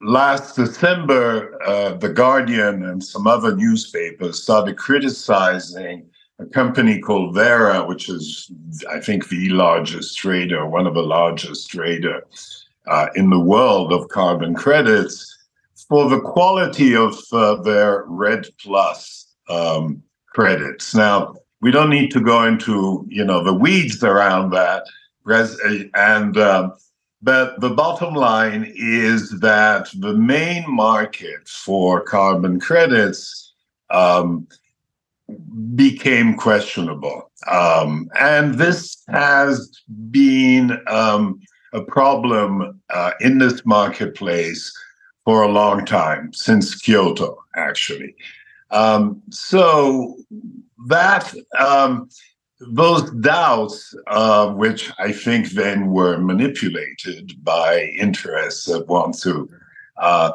last 0.00 0.56
December, 0.56 1.58
uh, 1.66 1.94
The 1.94 2.10
Guardian 2.10 2.84
and 2.84 3.02
some 3.02 3.26
other 3.26 3.56
newspapers 3.56 4.42
started 4.42 4.76
criticizing 4.76 6.06
a 6.38 6.46
company 6.46 7.00
called 7.00 7.34
Verra, 7.34 7.84
which 7.84 8.08
is, 8.08 8.50
I 8.88 9.00
think, 9.00 9.28
the 9.28 9.48
largest 9.48 10.16
trader, 10.18 10.66
one 10.66 10.86
of 10.86 10.94
the 10.94 11.02
largest 11.02 11.70
trader 11.70 12.22
uh, 12.88 13.08
in 13.14 13.30
the 13.30 13.38
world 13.38 13.92
of 13.92 14.08
carbon 14.08 14.54
credits 14.54 15.36
for 15.88 16.08
the 16.08 16.20
quality 16.20 16.94
of 16.96 17.18
uh, 17.32 17.56
their 17.62 18.04
red 18.06 18.46
Plus 18.60 19.26
um, 19.48 20.02
credits. 20.28 20.94
Now, 20.94 21.34
we 21.60 21.70
don't 21.70 21.90
need 21.90 22.10
to 22.12 22.20
go 22.20 22.44
into 22.44 23.06
you 23.08 23.24
know 23.24 23.42
the 23.42 23.54
weeds 23.54 24.02
around 24.02 24.50
that, 24.50 24.84
and 25.94 26.36
um, 26.38 26.74
but 27.20 27.60
the 27.60 27.70
bottom 27.70 28.14
line 28.14 28.72
is 28.76 29.40
that 29.40 29.88
the 29.94 30.14
main 30.14 30.64
market 30.68 31.48
for 31.48 32.00
carbon 32.00 32.60
credits 32.60 33.54
um, 33.90 34.46
became 35.74 36.36
questionable, 36.36 37.30
um, 37.50 38.08
and 38.20 38.54
this 38.54 39.02
has 39.08 39.82
been 40.10 40.78
um, 40.86 41.40
a 41.72 41.82
problem 41.82 42.80
uh, 42.90 43.12
in 43.20 43.38
this 43.38 43.64
marketplace 43.64 44.72
for 45.24 45.42
a 45.42 45.48
long 45.48 45.84
time, 45.84 46.32
since 46.32 46.74
Kyoto, 46.74 47.36
actually. 47.56 48.14
Um, 48.70 49.22
so 49.30 50.16
that 50.86 51.34
um, 51.58 52.08
those 52.60 53.10
doubts, 53.10 53.94
uh, 54.06 54.50
which 54.52 54.90
I 54.98 55.12
think 55.12 55.50
then 55.50 55.88
were 55.88 56.18
manipulated 56.18 57.32
by 57.44 57.82
interests 57.98 58.64
that 58.66 58.88
want 58.88 59.18
to 59.20 59.48
uh, 59.98 60.32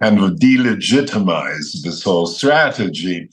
kind 0.00 0.18
of 0.20 0.32
delegitimize 0.32 1.82
this 1.82 2.02
whole 2.02 2.26
strategy, 2.26 3.28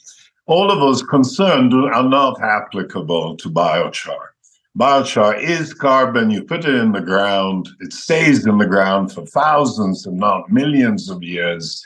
all 0.46 0.72
of 0.72 0.80
those 0.80 1.04
concerns 1.04 1.74
are 1.74 2.04
not 2.04 2.42
applicable 2.42 3.38
to 3.38 3.50
biochar 3.50 4.33
biochar 4.78 5.42
is 5.42 5.74
carbon. 5.74 6.32
You 6.32 6.44
put 6.44 6.66
it 6.66 6.76
in 6.76 6.92
the 6.92 7.02
ground, 7.02 7.70
it 7.80 7.94
stays 7.94 8.46
in 8.46 8.58
the 8.58 8.66
ground 8.66 9.12
for 9.12 9.26
thousands, 9.26 10.06
if 10.06 10.14
not 10.14 10.52
millions 10.52 11.10
of 11.10 11.24
years. 11.24 11.84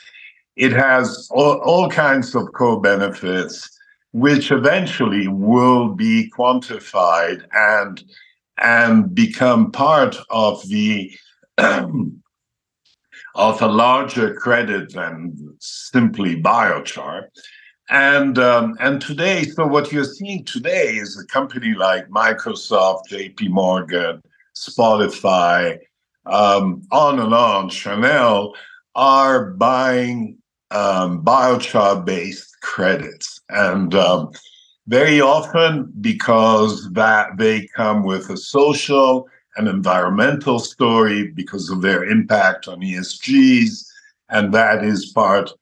It 0.56 0.72
has 0.72 1.28
all, 1.30 1.58
all 1.58 1.88
kinds 1.88 2.34
of 2.34 2.52
co 2.54 2.80
benefits, 2.80 3.70
which 4.12 4.50
eventually 4.50 5.28
will 5.28 5.90
be 5.90 6.30
quantified 6.36 7.44
and 7.52 8.02
and 8.60 9.14
become 9.14 9.70
part 9.70 10.16
of 10.30 10.66
the 10.68 11.12
of 11.58 13.62
a 13.62 13.68
larger 13.68 14.34
credit 14.34 14.92
than 14.92 15.56
simply 15.60 16.42
biochar. 16.42 17.28
And 17.90 18.38
um, 18.38 18.76
and 18.80 19.00
today, 19.00 19.44
so 19.44 19.66
what 19.66 19.92
you're 19.92 20.04
seeing 20.04 20.44
today 20.44 20.96
is 20.96 21.18
a 21.18 21.26
company 21.26 21.74
like 21.74 22.08
Microsoft, 22.10 23.08
J.P. 23.08 23.48
Morgan, 23.48 24.22
Spotify, 24.54 25.78
um, 26.26 26.82
on 26.90 27.18
and 27.18 27.32
on, 27.32 27.70
Chanel 27.70 28.54
are 28.94 29.52
buying 29.52 30.36
um, 30.70 31.24
biochar-based 31.24 32.60
credits, 32.60 33.40
and 33.48 33.94
um, 33.94 34.32
very 34.86 35.22
often 35.22 35.90
because 36.02 36.90
that 36.92 37.38
they 37.38 37.66
come 37.68 38.02
with 38.02 38.28
a 38.28 38.36
social 38.36 39.26
and 39.56 39.66
environmental 39.66 40.58
story 40.58 41.28
because 41.28 41.70
of 41.70 41.80
their 41.80 42.04
impact 42.04 42.68
on 42.68 42.80
ESGs, 42.80 43.86
and 44.28 44.52
that 44.52 44.84
is 44.84 45.06
part 45.06 45.52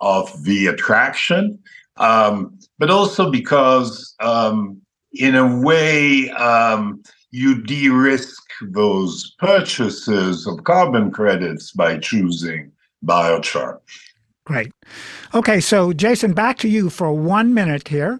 of 0.00 0.44
the 0.44 0.66
attraction, 0.66 1.58
um, 1.96 2.58
but 2.78 2.90
also 2.90 3.30
because, 3.30 4.14
um, 4.20 4.80
in 5.12 5.34
a 5.34 5.60
way, 5.60 6.30
um, 6.30 7.02
you 7.30 7.62
de 7.62 7.88
risk 7.88 8.42
those 8.70 9.34
purchases 9.38 10.46
of 10.46 10.64
carbon 10.64 11.10
credits 11.10 11.72
by 11.72 11.98
choosing 11.98 12.72
biochar. 13.04 13.78
Great. 14.44 14.72
Okay, 15.34 15.60
so 15.60 15.92
Jason, 15.92 16.32
back 16.32 16.58
to 16.58 16.68
you 16.68 16.90
for 16.90 17.12
one 17.12 17.54
minute 17.54 17.88
here. 17.88 18.18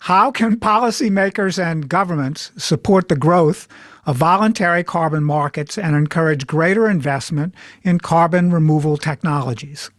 How 0.00 0.30
can 0.30 0.56
policymakers 0.56 1.62
and 1.62 1.88
governments 1.88 2.52
support 2.56 3.08
the 3.08 3.16
growth 3.16 3.68
of 4.06 4.16
voluntary 4.16 4.82
carbon 4.82 5.24
markets 5.24 5.76
and 5.76 5.94
encourage 5.94 6.46
greater 6.46 6.88
investment 6.88 7.54
in 7.82 7.98
carbon 7.98 8.50
removal 8.50 8.96
technologies? 8.96 9.90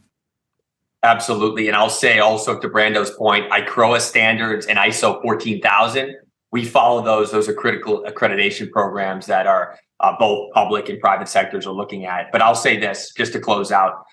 Absolutely. 1.03 1.67
And 1.67 1.75
I'll 1.75 1.89
say 1.89 2.19
also 2.19 2.59
to 2.59 2.69
Brando's 2.69 3.11
point, 3.11 3.51
ICROA 3.51 3.99
standards 4.01 4.67
and 4.67 4.77
ISO 4.77 5.21
14000, 5.21 6.15
we 6.51 6.65
follow 6.65 7.03
those. 7.03 7.31
Those 7.31 7.49
are 7.49 7.53
critical 7.53 8.03
accreditation 8.03 8.69
programs 8.69 9.25
that 9.25 9.47
are 9.47 9.79
uh, 9.99 10.13
both 10.19 10.51
public 10.53 10.89
and 10.89 10.99
private 10.99 11.27
sectors 11.27 11.65
are 11.65 11.73
looking 11.73 12.05
at. 12.05 12.31
But 12.31 12.41
I'll 12.41 12.55
say 12.55 12.77
this 12.77 13.13
just 13.15 13.33
to 13.33 13.39
close 13.39 13.71
out 13.71 14.03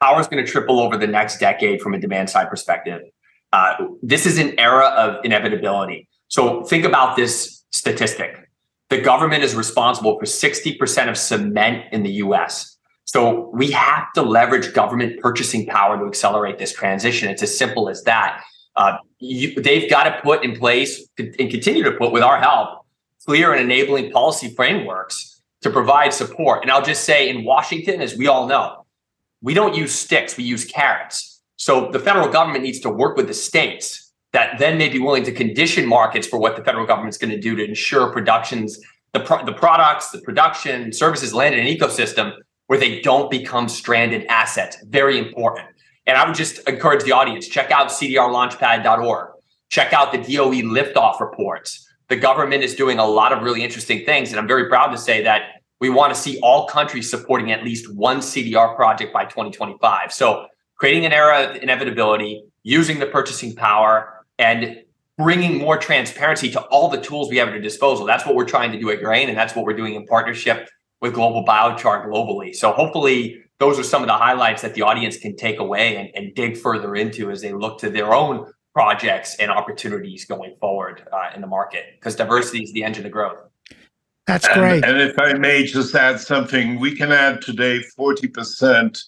power 0.00 0.20
is 0.20 0.26
going 0.26 0.44
to 0.44 0.50
triple 0.50 0.80
over 0.80 0.96
the 0.96 1.06
next 1.06 1.38
decade 1.38 1.80
from 1.80 1.94
a 1.94 1.98
demand 1.98 2.28
side 2.28 2.50
perspective. 2.50 3.02
Uh, 3.52 3.74
this 4.02 4.26
is 4.26 4.36
an 4.38 4.58
era 4.58 4.86
of 4.86 5.24
inevitability. 5.24 6.08
So 6.26 6.64
think 6.64 6.84
about 6.84 7.14
this 7.14 7.64
statistic. 7.70 8.48
The 8.88 9.00
government 9.00 9.44
is 9.44 9.54
responsible 9.54 10.18
for 10.18 10.24
60% 10.24 11.08
of 11.08 11.16
cement 11.16 11.84
in 11.92 12.02
the 12.02 12.10
US. 12.24 12.71
So 13.12 13.50
we 13.52 13.70
have 13.72 14.10
to 14.14 14.22
leverage 14.22 14.72
government 14.72 15.20
purchasing 15.20 15.66
power 15.66 15.98
to 15.98 16.06
accelerate 16.06 16.58
this 16.58 16.72
transition. 16.72 17.28
It's 17.28 17.42
as 17.42 17.54
simple 17.54 17.90
as 17.90 18.02
that. 18.04 18.42
Uh, 18.74 18.96
you, 19.18 19.54
they've 19.60 19.90
got 19.90 20.04
to 20.04 20.18
put 20.22 20.42
in 20.42 20.56
place 20.56 21.06
and 21.18 21.36
continue 21.36 21.82
to 21.82 21.92
put, 21.92 22.10
with 22.10 22.22
our 22.22 22.38
help, 22.38 22.86
clear 23.26 23.52
and 23.52 23.60
enabling 23.60 24.12
policy 24.12 24.54
frameworks 24.54 25.42
to 25.60 25.68
provide 25.68 26.14
support. 26.14 26.62
And 26.62 26.70
I'll 26.70 26.80
just 26.80 27.04
say 27.04 27.28
in 27.28 27.44
Washington, 27.44 28.00
as 28.00 28.16
we 28.16 28.28
all 28.28 28.46
know, 28.46 28.86
we 29.42 29.52
don't 29.52 29.74
use 29.74 29.92
sticks, 29.92 30.38
we 30.38 30.44
use 30.44 30.64
carrots. 30.64 31.42
So 31.56 31.90
the 31.90 31.98
federal 31.98 32.30
government 32.30 32.64
needs 32.64 32.80
to 32.80 32.88
work 32.88 33.18
with 33.18 33.26
the 33.26 33.34
states 33.34 34.10
that 34.32 34.58
then 34.58 34.78
may 34.78 34.88
be 34.88 34.98
willing 34.98 35.24
to 35.24 35.32
condition 35.32 35.86
markets 35.86 36.26
for 36.26 36.38
what 36.38 36.56
the 36.56 36.64
federal 36.64 36.86
government's 36.86 37.18
going 37.18 37.32
to 37.32 37.38
do 37.38 37.56
to 37.56 37.62
ensure 37.62 38.10
productions, 38.10 38.80
the, 39.12 39.20
pro- 39.20 39.44
the 39.44 39.52
products, 39.52 40.12
the 40.12 40.22
production, 40.22 40.94
services 40.94 41.34
land 41.34 41.54
in 41.54 41.66
an 41.66 41.66
ecosystem 41.66 42.32
where 42.72 42.80
they 42.80 43.02
don't 43.02 43.30
become 43.30 43.68
stranded 43.68 44.24
assets. 44.30 44.78
Very 44.84 45.18
important. 45.18 45.68
And 46.06 46.16
I 46.16 46.26
would 46.26 46.34
just 46.34 46.66
encourage 46.66 47.04
the 47.04 47.12
audience 47.12 47.46
check 47.46 47.70
out 47.70 47.88
cdrlaunchpad.org, 47.88 49.28
check 49.68 49.92
out 49.92 50.10
the 50.10 50.16
DOE 50.16 50.62
liftoff 50.62 51.20
reports. 51.20 51.86
The 52.08 52.16
government 52.16 52.64
is 52.64 52.74
doing 52.74 52.98
a 52.98 53.04
lot 53.04 53.30
of 53.34 53.42
really 53.42 53.62
interesting 53.62 54.06
things. 54.06 54.30
And 54.30 54.40
I'm 54.40 54.48
very 54.48 54.70
proud 54.70 54.86
to 54.86 54.96
say 54.96 55.22
that 55.22 55.60
we 55.80 55.90
want 55.90 56.14
to 56.14 56.18
see 56.18 56.40
all 56.40 56.66
countries 56.66 57.10
supporting 57.10 57.52
at 57.52 57.62
least 57.62 57.94
one 57.94 58.20
CDR 58.20 58.74
project 58.74 59.12
by 59.12 59.24
2025. 59.24 60.10
So 60.10 60.46
creating 60.76 61.04
an 61.04 61.12
era 61.12 61.50
of 61.50 61.56
inevitability, 61.56 62.42
using 62.62 62.98
the 62.98 63.06
purchasing 63.06 63.54
power, 63.54 64.24
and 64.38 64.80
bringing 65.18 65.58
more 65.58 65.76
transparency 65.76 66.50
to 66.52 66.60
all 66.68 66.88
the 66.88 67.02
tools 67.02 67.28
we 67.28 67.36
have 67.36 67.48
at 67.48 67.52
our 67.52 67.60
disposal. 67.60 68.06
That's 68.06 68.24
what 68.24 68.34
we're 68.34 68.46
trying 68.46 68.72
to 68.72 68.80
do 68.80 68.88
at 68.88 69.02
Grain, 69.02 69.28
and 69.28 69.36
that's 69.36 69.54
what 69.54 69.66
we're 69.66 69.76
doing 69.76 69.94
in 69.94 70.06
partnership 70.06 70.70
with 71.02 71.12
Global 71.12 71.44
Biochar 71.44 72.06
globally. 72.06 72.54
So 72.54 72.72
hopefully 72.72 73.42
those 73.58 73.78
are 73.78 73.82
some 73.82 74.02
of 74.02 74.08
the 74.08 74.14
highlights 74.14 74.62
that 74.62 74.74
the 74.74 74.82
audience 74.82 75.18
can 75.18 75.36
take 75.36 75.58
away 75.58 75.96
and, 75.96 76.08
and 76.14 76.34
dig 76.34 76.56
further 76.56 76.96
into 76.96 77.30
as 77.30 77.42
they 77.42 77.52
look 77.52 77.78
to 77.80 77.90
their 77.90 78.14
own 78.14 78.50
projects 78.72 79.36
and 79.36 79.50
opportunities 79.50 80.24
going 80.24 80.56
forward 80.58 81.06
uh, 81.12 81.30
in 81.34 81.42
the 81.42 81.46
market 81.46 81.84
because 81.98 82.16
diversity 82.16 82.62
is 82.62 82.72
the 82.72 82.84
engine 82.84 83.04
of 83.04 83.12
growth. 83.12 83.38
That's 84.26 84.48
great. 84.48 84.84
And, 84.84 84.96
and, 84.96 85.00
if 85.00 85.18
I 85.18 85.34
may 85.34 85.64
just 85.64 85.94
add 85.94 86.20
something, 86.20 86.78
we 86.78 86.94
can 86.94 87.10
add 87.10 87.42
today 87.42 87.80
40% 87.98 89.02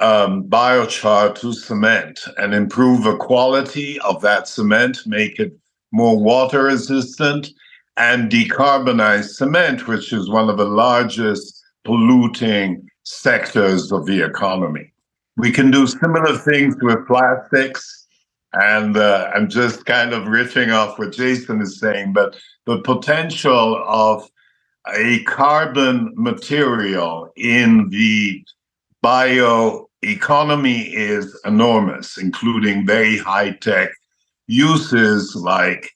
um, 0.00 0.44
biochar 0.44 1.34
to 1.40 1.52
cement 1.54 2.20
and 2.36 2.54
improve 2.54 3.04
the 3.04 3.16
quality 3.16 3.98
of 4.00 4.20
that 4.20 4.46
cement, 4.46 5.00
make 5.06 5.40
it 5.40 5.56
more 5.90 6.22
water 6.22 6.64
resistant, 6.64 7.48
and 7.98 8.30
decarbonize 8.30 9.34
cement, 9.34 9.88
which 9.88 10.12
is 10.12 10.30
one 10.30 10.48
of 10.48 10.56
the 10.56 10.64
largest 10.64 11.60
polluting 11.84 12.88
sectors 13.02 13.90
of 13.90 14.06
the 14.06 14.24
economy. 14.24 14.92
We 15.36 15.50
can 15.50 15.70
do 15.70 15.86
similar 15.86 16.36
things 16.36 16.76
with 16.80 17.06
plastics. 17.06 18.06
And 18.52 18.96
uh, 18.96 19.30
I'm 19.34 19.48
just 19.48 19.84
kind 19.84 20.14
of 20.14 20.24
riffing 20.24 20.72
off 20.72 20.98
what 20.98 21.12
Jason 21.12 21.60
is 21.60 21.78
saying, 21.78 22.12
but 22.14 22.36
the 22.66 22.80
potential 22.80 23.82
of 23.86 24.28
a 24.94 25.22
carbon 25.24 26.14
material 26.16 27.30
in 27.36 27.90
the 27.90 28.42
bioeconomy 29.04 30.90
is 30.92 31.38
enormous, 31.44 32.16
including 32.16 32.86
very 32.86 33.18
high 33.18 33.50
tech 33.50 33.90
uses 34.46 35.36
like 35.36 35.92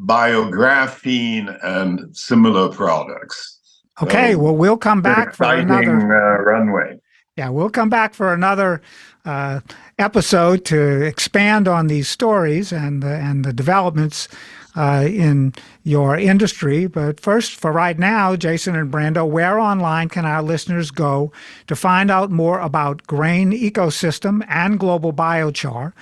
biographene 0.00 1.58
and 1.62 2.16
similar 2.16 2.68
products. 2.68 3.58
Okay, 4.02 4.32
so, 4.32 4.38
well, 4.38 4.56
we'll 4.56 4.76
come 4.76 5.02
back 5.02 5.34
for 5.34 5.52
another 5.52 5.96
uh, 5.96 6.42
runway. 6.42 7.00
Yeah, 7.36 7.50
we'll 7.50 7.70
come 7.70 7.88
back 7.88 8.14
for 8.14 8.32
another 8.32 8.82
uh, 9.24 9.60
episode 9.98 10.64
to 10.66 11.02
expand 11.02 11.68
on 11.68 11.86
these 11.86 12.08
stories 12.08 12.72
and 12.72 13.02
the, 13.02 13.14
and 13.14 13.44
the 13.44 13.52
developments 13.52 14.28
uh, 14.76 15.04
in 15.06 15.52
your 15.82 16.16
industry. 16.16 16.86
But 16.86 17.20
first, 17.20 17.54
for 17.54 17.72
right 17.72 17.98
now, 17.98 18.36
Jason 18.36 18.76
and 18.76 18.92
Brando, 18.92 19.28
where 19.28 19.58
online 19.58 20.08
can 20.08 20.24
our 20.24 20.42
listeners 20.42 20.90
go 20.90 21.32
to 21.66 21.76
find 21.76 22.10
out 22.10 22.30
more 22.30 22.60
about 22.60 23.06
grain 23.06 23.52
ecosystem 23.52 24.44
and 24.48 24.78
global 24.78 25.12
biochar? 25.12 25.92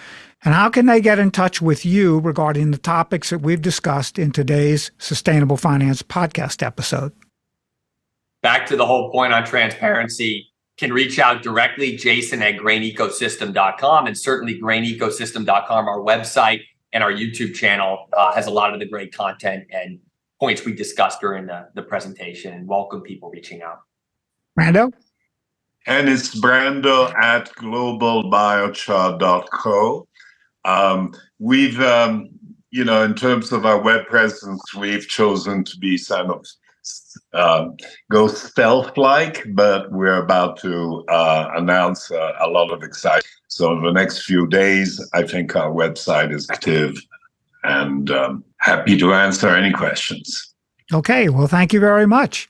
And 0.44 0.54
how 0.54 0.68
can 0.68 0.86
they 0.86 1.00
get 1.00 1.18
in 1.18 1.30
touch 1.30 1.60
with 1.60 1.84
you 1.84 2.20
regarding 2.20 2.70
the 2.70 2.78
topics 2.78 3.30
that 3.30 3.40
we've 3.40 3.62
discussed 3.62 4.18
in 4.18 4.32
today's 4.32 4.90
Sustainable 4.98 5.56
Finance 5.56 6.02
podcast 6.02 6.64
episode? 6.64 7.12
Back 8.42 8.66
to 8.66 8.76
the 8.76 8.86
whole 8.86 9.10
point 9.10 9.32
on 9.32 9.44
transparency, 9.44 10.48
can 10.76 10.92
reach 10.92 11.18
out 11.18 11.42
directly, 11.42 11.96
jason 11.96 12.42
at 12.42 12.56
grainecosystem.com, 12.56 14.06
and 14.06 14.16
certainly 14.16 14.60
grainecosystem.com, 14.60 15.88
our 15.88 15.98
website 15.98 16.62
and 16.92 17.02
our 17.02 17.12
YouTube 17.12 17.54
channel 17.54 18.08
uh, 18.16 18.32
has 18.32 18.46
a 18.46 18.50
lot 18.50 18.72
of 18.72 18.80
the 18.80 18.86
great 18.86 19.14
content 19.14 19.64
and 19.70 19.98
points 20.38 20.64
we 20.64 20.74
discussed 20.74 21.20
during 21.20 21.46
the, 21.46 21.68
the 21.74 21.82
presentation 21.82 22.52
and 22.52 22.68
welcome 22.68 23.00
people 23.00 23.30
reaching 23.30 23.62
out. 23.62 23.80
Brando? 24.58 24.92
And 25.86 26.08
it's 26.08 26.38
Brando 26.38 27.14
at 27.14 27.52
globalbiochar.co. 27.54 30.08
Um, 30.66 31.14
we've, 31.38 31.80
um, 31.80 32.28
you 32.70 32.84
know, 32.84 33.02
in 33.02 33.14
terms 33.14 33.52
of 33.52 33.64
our 33.64 33.80
web 33.80 34.06
presence, 34.06 34.62
we've 34.74 35.08
chosen 35.08 35.64
to 35.64 35.78
be 35.78 35.98
kind 35.98 36.30
of 36.30 36.44
um, 37.32 37.76
go 38.10 38.28
stealth 38.28 38.96
like, 38.98 39.44
but 39.54 39.90
we're 39.92 40.22
about 40.22 40.58
to 40.58 41.04
uh, 41.08 41.50
announce 41.56 42.10
uh, 42.10 42.32
a 42.40 42.48
lot 42.48 42.70
of 42.72 42.82
excitement. 42.82 43.24
So, 43.48 43.72
in 43.72 43.82
the 43.82 43.92
next 43.92 44.24
few 44.24 44.46
days, 44.46 45.00
I 45.14 45.22
think 45.22 45.56
our 45.56 45.70
website 45.70 46.34
is 46.34 46.48
active 46.50 47.00
and 47.64 48.10
um, 48.10 48.44
happy 48.58 48.98
to 48.98 49.14
answer 49.14 49.48
any 49.48 49.72
questions. 49.72 50.54
Okay. 50.92 51.28
Well, 51.28 51.46
thank 51.46 51.72
you 51.72 51.80
very 51.80 52.06
much. 52.06 52.48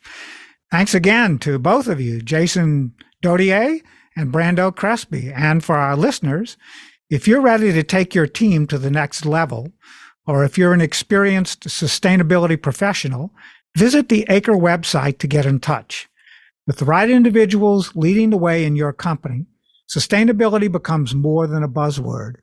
Thanks 0.70 0.94
again 0.94 1.38
to 1.38 1.59
both 1.59 1.87
of 1.87 2.00
you, 2.00 2.20
Jason 2.20 2.92
Dodier 3.22 3.81
and 4.16 4.33
Brando 4.33 4.74
Crespi. 4.74 5.33
And 5.33 5.64
for 5.64 5.76
our 5.76 5.96
listeners, 5.96 6.57
if 7.11 7.29
you're 7.29 7.40
ready 7.40 7.73
to 7.73 7.83
take 7.83 8.14
your 8.14 8.27
team 8.27 8.66
to 8.66 8.79
the 8.79 8.90
next 8.90 9.25
level, 9.25 9.73
or 10.27 10.45
if 10.45 10.59
you're 10.59 10.73
an 10.73 10.81
experienced 10.81 11.69
sustainability 11.69 12.61
professional 12.61 13.33
Visit 13.77 14.09
the 14.09 14.25
Acre 14.31 14.55
website 14.55 15.19
to 15.19 15.27
get 15.27 15.45
in 15.45 15.61
touch. 15.61 16.09
With 16.66 16.79
the 16.79 16.87
right 16.87 17.11
individuals 17.11 17.95
leading 17.95 18.31
the 18.31 18.38
way 18.38 18.64
in 18.64 18.75
your 18.75 18.95
company, 18.95 19.45
sustainability 19.87 20.73
becomes 20.73 21.14
more 21.14 21.47
than 21.47 21.62
a 21.62 21.69
buzzword. 21.69 22.37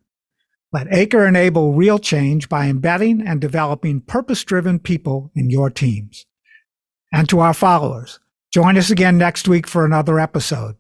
Let 0.72 0.94
Acre 0.94 1.26
enable 1.26 1.74
real 1.74 1.98
change 1.98 2.50
by 2.50 2.68
embedding 2.68 3.20
and 3.20 3.42
developing 3.42 4.02
purpose 4.02 4.44
driven 4.44 4.78
people 4.78 5.32
in 5.34 5.50
your 5.50 5.72
teams. 5.72 6.28
And 7.12 7.28
to 7.30 7.40
our 7.40 7.56
followers, 7.56 8.20
join 8.52 8.78
us 8.78 8.92
again 8.92 9.18
next 9.18 9.48
week 9.48 9.66
for 9.66 9.86
another 9.86 10.20
episode. 10.20 10.76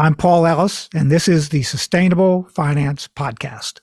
I'm 0.00 0.14
Paul 0.14 0.46
Ellis, 0.46 0.88
and 0.94 1.10
this 1.10 1.26
is 1.26 1.48
the 1.48 1.64
Sustainable 1.64 2.44
Finance 2.52 3.08
Podcast. 3.16 3.80